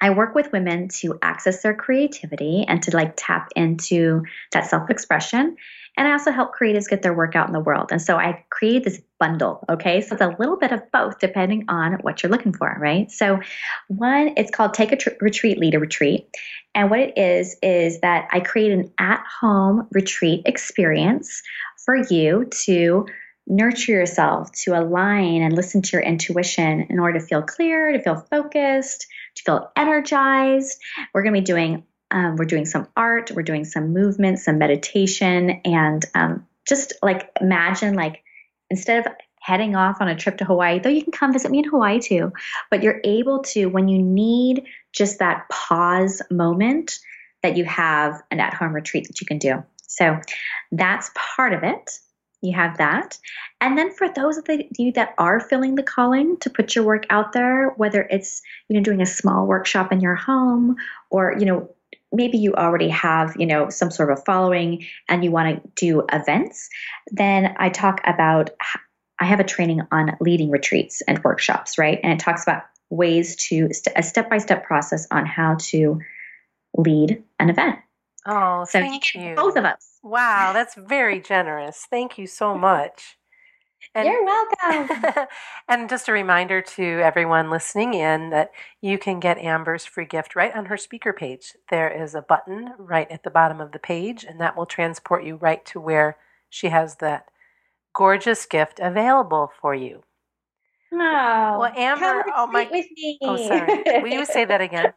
I 0.00 0.10
work 0.10 0.34
with 0.34 0.52
women 0.52 0.88
to 1.00 1.18
access 1.22 1.62
their 1.62 1.74
creativity 1.74 2.64
and 2.66 2.82
to 2.84 2.96
like 2.96 3.14
tap 3.16 3.48
into 3.56 4.22
that 4.52 4.66
self 4.66 4.90
expression. 4.90 5.56
And 5.98 6.06
I 6.06 6.12
also 6.12 6.30
help 6.30 6.54
creatives 6.54 6.88
get 6.88 7.02
their 7.02 7.12
work 7.12 7.34
out 7.34 7.48
in 7.48 7.52
the 7.52 7.60
world. 7.60 7.88
And 7.90 8.00
so 8.00 8.16
I 8.16 8.44
create 8.50 8.84
this 8.84 9.02
bundle. 9.18 9.64
Okay. 9.68 10.00
So 10.00 10.14
it's 10.14 10.22
a 10.22 10.36
little 10.38 10.56
bit 10.56 10.70
of 10.70 10.80
both 10.92 11.18
depending 11.18 11.64
on 11.68 11.94
what 12.02 12.22
you're 12.22 12.30
looking 12.30 12.52
for. 12.52 12.74
Right. 12.80 13.10
So 13.10 13.40
one, 13.88 14.32
it's 14.36 14.52
called 14.52 14.74
Take 14.74 14.92
a 14.92 14.96
Tr- 14.96 15.10
Retreat, 15.20 15.58
Lead 15.58 15.74
a 15.74 15.80
Retreat. 15.80 16.28
And 16.74 16.88
what 16.88 17.00
it 17.00 17.18
is, 17.18 17.56
is 17.62 18.00
that 18.00 18.28
I 18.30 18.38
create 18.38 18.70
an 18.70 18.92
at 18.98 19.24
home 19.40 19.88
retreat 19.90 20.42
experience 20.46 21.42
for 21.84 21.96
you 21.96 22.44
to 22.64 23.06
nurture 23.48 23.92
yourself, 23.92 24.52
to 24.52 24.78
align 24.78 25.42
and 25.42 25.54
listen 25.54 25.82
to 25.82 25.96
your 25.96 26.02
intuition 26.02 26.86
in 26.90 27.00
order 27.00 27.18
to 27.18 27.24
feel 27.24 27.42
clear, 27.42 27.90
to 27.90 28.00
feel 28.00 28.24
focused, 28.30 29.06
to 29.34 29.42
feel 29.42 29.72
energized. 29.74 30.78
We're 31.12 31.22
going 31.22 31.34
to 31.34 31.40
be 31.40 31.44
doing 31.44 31.82
um, 32.10 32.36
we're 32.36 32.44
doing 32.44 32.66
some 32.66 32.88
art, 32.96 33.30
we're 33.30 33.42
doing 33.42 33.64
some 33.64 33.92
movement, 33.92 34.38
some 34.38 34.58
meditation, 34.58 35.60
and 35.64 36.04
um, 36.14 36.46
just 36.66 36.92
like 37.02 37.30
imagine 37.40 37.94
like 37.94 38.22
instead 38.70 39.06
of 39.06 39.12
heading 39.40 39.76
off 39.76 40.00
on 40.00 40.08
a 40.08 40.16
trip 40.16 40.36
to 40.38 40.44
Hawaii, 40.44 40.78
though 40.78 40.90
you 40.90 41.02
can 41.02 41.12
come 41.12 41.32
visit 41.32 41.50
me 41.50 41.58
in 41.58 41.64
Hawaii 41.64 42.00
too, 42.00 42.32
but 42.70 42.82
you're 42.82 43.00
able 43.04 43.42
to 43.44 43.66
when 43.66 43.88
you 43.88 44.02
need 44.02 44.66
just 44.92 45.20
that 45.20 45.48
pause 45.48 46.20
moment 46.30 46.98
that 47.42 47.56
you 47.56 47.64
have 47.64 48.20
an 48.30 48.40
at 48.40 48.52
home 48.52 48.72
retreat 48.72 49.06
that 49.08 49.20
you 49.20 49.26
can 49.26 49.38
do. 49.38 49.64
So 49.86 50.20
that's 50.72 51.10
part 51.14 51.54
of 51.54 51.62
it. 51.62 51.90
you 52.40 52.54
have 52.54 52.78
that. 52.78 53.18
And 53.60 53.76
then 53.76 53.92
for 53.92 54.08
those 54.08 54.38
of 54.38 54.46
you 54.48 54.92
that 54.92 55.14
are 55.18 55.40
feeling 55.40 55.74
the 55.74 55.82
calling 55.82 56.36
to 56.38 56.50
put 56.50 56.74
your 56.74 56.84
work 56.84 57.04
out 57.10 57.32
there, 57.32 57.70
whether 57.70 58.02
it's, 58.02 58.42
you 58.68 58.76
know, 58.76 58.82
doing 58.82 59.00
a 59.00 59.06
small 59.06 59.46
workshop 59.46 59.92
in 59.92 60.00
your 60.00 60.14
home 60.14 60.76
or, 61.10 61.34
you 61.38 61.46
know, 61.46 61.68
maybe 62.12 62.38
you 62.38 62.54
already 62.54 62.88
have, 62.88 63.34
you 63.38 63.46
know, 63.46 63.68
some 63.68 63.90
sort 63.90 64.10
of 64.10 64.24
following 64.24 64.86
and 65.08 65.24
you 65.24 65.30
want 65.30 65.62
to 65.62 65.70
do 65.76 66.04
events, 66.10 66.68
then 67.10 67.54
I 67.58 67.68
talk 67.68 68.00
about 68.04 68.50
I 69.20 69.24
have 69.24 69.40
a 69.40 69.44
training 69.44 69.82
on 69.90 70.16
leading 70.20 70.50
retreats 70.50 71.02
and 71.02 71.22
workshops, 71.24 71.76
right? 71.76 71.98
And 72.02 72.12
it 72.12 72.20
talks 72.20 72.44
about 72.44 72.62
ways 72.88 73.36
to 73.48 73.68
a 73.96 74.02
step-by-step 74.02 74.64
process 74.64 75.06
on 75.10 75.26
how 75.26 75.56
to 75.58 76.00
lead 76.76 77.22
an 77.38 77.50
event. 77.50 77.76
Oh, 78.24 78.64
so 78.64 78.78
thank 78.78 79.14
you. 79.14 79.34
Both 79.34 79.56
of 79.56 79.64
us. 79.64 79.98
Wow, 80.02 80.52
that's 80.52 80.74
very 80.76 81.20
generous. 81.20 81.86
Thank 81.90 82.16
you 82.16 82.26
so 82.26 82.56
much. 82.56 83.17
And, 83.94 84.06
You're 84.06 84.24
welcome. 84.24 85.26
and 85.68 85.88
just 85.88 86.08
a 86.08 86.12
reminder 86.12 86.60
to 86.62 86.84
everyone 87.02 87.50
listening 87.50 87.94
in 87.94 88.30
that 88.30 88.50
you 88.80 88.98
can 88.98 89.20
get 89.20 89.38
Amber's 89.38 89.84
free 89.84 90.04
gift 90.04 90.36
right 90.36 90.54
on 90.54 90.66
her 90.66 90.76
speaker 90.76 91.12
page. 91.12 91.54
There 91.70 91.90
is 91.90 92.14
a 92.14 92.22
button 92.22 92.74
right 92.78 93.10
at 93.10 93.22
the 93.22 93.30
bottom 93.30 93.60
of 93.60 93.72
the 93.72 93.78
page, 93.78 94.24
and 94.24 94.40
that 94.40 94.56
will 94.56 94.66
transport 94.66 95.24
you 95.24 95.36
right 95.36 95.64
to 95.66 95.80
where 95.80 96.16
she 96.50 96.68
has 96.68 96.96
that 96.96 97.26
gorgeous 97.94 98.46
gift 98.46 98.78
available 98.80 99.50
for 99.60 99.74
you. 99.74 100.02
Oh, 100.92 101.58
well, 101.60 101.72
Amber, 101.76 102.24
oh 102.34 102.46
my, 102.46 102.68
with 102.70 102.86
me. 102.96 103.18
oh, 103.22 103.36
sorry. 103.36 103.82
Will 104.02 104.12
you 104.12 104.24
say 104.24 104.44
that 104.44 104.60
again? 104.60 104.92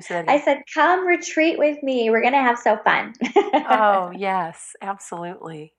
said 0.00 0.26
I 0.28 0.40
said, 0.40 0.62
come 0.72 1.06
retreat 1.06 1.58
with 1.58 1.82
me. 1.82 2.10
We're 2.10 2.20
going 2.20 2.32
to 2.32 2.40
have 2.40 2.58
so 2.58 2.78
fun. 2.78 3.14
oh, 3.68 4.12
yes, 4.16 4.74
absolutely. 4.80 5.74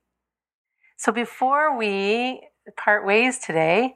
So 0.98 1.12
before 1.12 1.78
we 1.78 2.42
part 2.72 3.06
ways 3.06 3.40
today, 3.40 3.96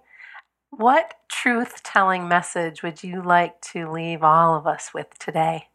what 0.71 1.13
truth 1.31 1.81
telling 1.83 2.27
message 2.27 2.83
would 2.83 3.03
you 3.03 3.23
like 3.23 3.59
to 3.61 3.91
leave 3.91 4.23
all 4.23 4.55
of 4.55 4.67
us 4.67 4.91
with 4.93 5.07
today? 5.19 5.67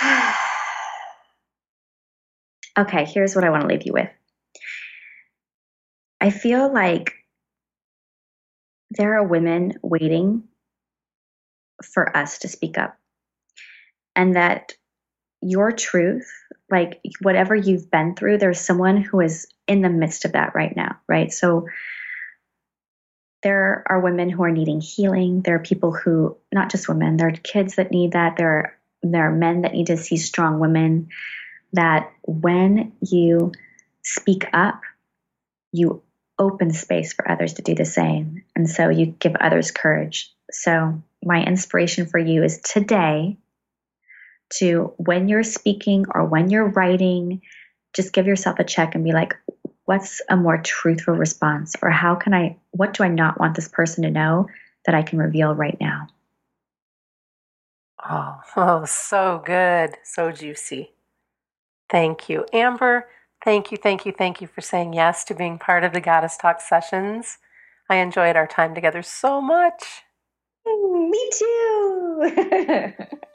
okay, 2.78 3.04
here's 3.04 3.34
what 3.34 3.44
I 3.44 3.50
want 3.50 3.62
to 3.62 3.68
leave 3.68 3.86
you 3.86 3.92
with. 3.92 4.10
I 6.20 6.30
feel 6.30 6.72
like 6.72 7.14
there 8.90 9.16
are 9.16 9.26
women 9.26 9.74
waiting 9.82 10.44
for 11.82 12.14
us 12.16 12.38
to 12.40 12.48
speak 12.48 12.76
up. 12.78 12.96
And 14.16 14.36
that 14.36 14.72
your 15.40 15.72
truth, 15.72 16.30
like 16.70 17.00
whatever 17.22 17.54
you've 17.54 17.90
been 17.90 18.14
through, 18.14 18.38
there's 18.38 18.60
someone 18.60 18.98
who 18.98 19.20
is 19.20 19.46
in 19.70 19.82
the 19.82 19.88
midst 19.88 20.24
of 20.24 20.32
that 20.32 20.56
right 20.56 20.74
now, 20.74 20.96
right? 21.06 21.32
So 21.32 21.68
there 23.44 23.84
are 23.86 24.00
women 24.00 24.28
who 24.28 24.42
are 24.42 24.50
needing 24.50 24.80
healing. 24.80 25.42
There 25.42 25.54
are 25.54 25.60
people 25.60 25.92
who, 25.92 26.36
not 26.52 26.72
just 26.72 26.88
women, 26.88 27.16
there 27.16 27.28
are 27.28 27.32
kids 27.32 27.76
that 27.76 27.92
need 27.92 28.12
that. 28.12 28.36
There 28.36 28.50
are, 28.50 28.78
there 29.04 29.28
are 29.28 29.34
men 29.34 29.62
that 29.62 29.72
need 29.72 29.86
to 29.86 29.96
see 29.96 30.16
strong 30.16 30.58
women. 30.58 31.10
That 31.72 32.12
when 32.22 32.94
you 33.00 33.52
speak 34.02 34.44
up, 34.52 34.80
you 35.72 36.02
open 36.36 36.72
space 36.72 37.12
for 37.12 37.30
others 37.30 37.54
to 37.54 37.62
do 37.62 37.76
the 37.76 37.84
same. 37.84 38.42
And 38.56 38.68
so 38.68 38.88
you 38.88 39.06
give 39.06 39.36
others 39.36 39.70
courage. 39.70 40.34
So 40.50 41.00
my 41.22 41.44
inspiration 41.44 42.06
for 42.06 42.18
you 42.18 42.42
is 42.42 42.58
today 42.58 43.38
to 44.54 44.94
when 44.96 45.28
you're 45.28 45.44
speaking 45.44 46.06
or 46.12 46.24
when 46.24 46.50
you're 46.50 46.68
writing, 46.68 47.42
just 47.94 48.12
give 48.12 48.26
yourself 48.26 48.58
a 48.58 48.64
check 48.64 48.94
and 48.94 49.04
be 49.04 49.12
like, 49.12 49.34
what's 49.84 50.20
a 50.28 50.36
more 50.36 50.58
truthful 50.58 51.14
response? 51.14 51.74
Or 51.82 51.90
how 51.90 52.14
can 52.14 52.34
I, 52.34 52.56
what 52.70 52.94
do 52.94 53.04
I 53.04 53.08
not 53.08 53.40
want 53.40 53.56
this 53.56 53.68
person 53.68 54.04
to 54.04 54.10
know 54.10 54.48
that 54.86 54.94
I 54.94 55.02
can 55.02 55.18
reveal 55.18 55.54
right 55.54 55.76
now? 55.80 56.08
Oh, 58.08 58.40
oh, 58.56 58.84
so 58.84 59.42
good. 59.44 59.96
So 60.04 60.32
juicy. 60.32 60.92
Thank 61.88 62.28
you. 62.28 62.46
Amber, 62.52 63.08
thank 63.44 63.72
you, 63.72 63.76
thank 63.76 64.06
you, 64.06 64.12
thank 64.12 64.40
you 64.40 64.46
for 64.46 64.60
saying 64.60 64.92
yes 64.92 65.24
to 65.24 65.34
being 65.34 65.58
part 65.58 65.82
of 65.82 65.92
the 65.92 66.00
Goddess 66.00 66.36
Talk 66.36 66.60
sessions. 66.60 67.38
I 67.88 67.96
enjoyed 67.96 68.36
our 68.36 68.46
time 68.46 68.74
together 68.74 69.02
so 69.02 69.40
much. 69.40 70.04
Me 70.64 71.30
too. 71.32 72.96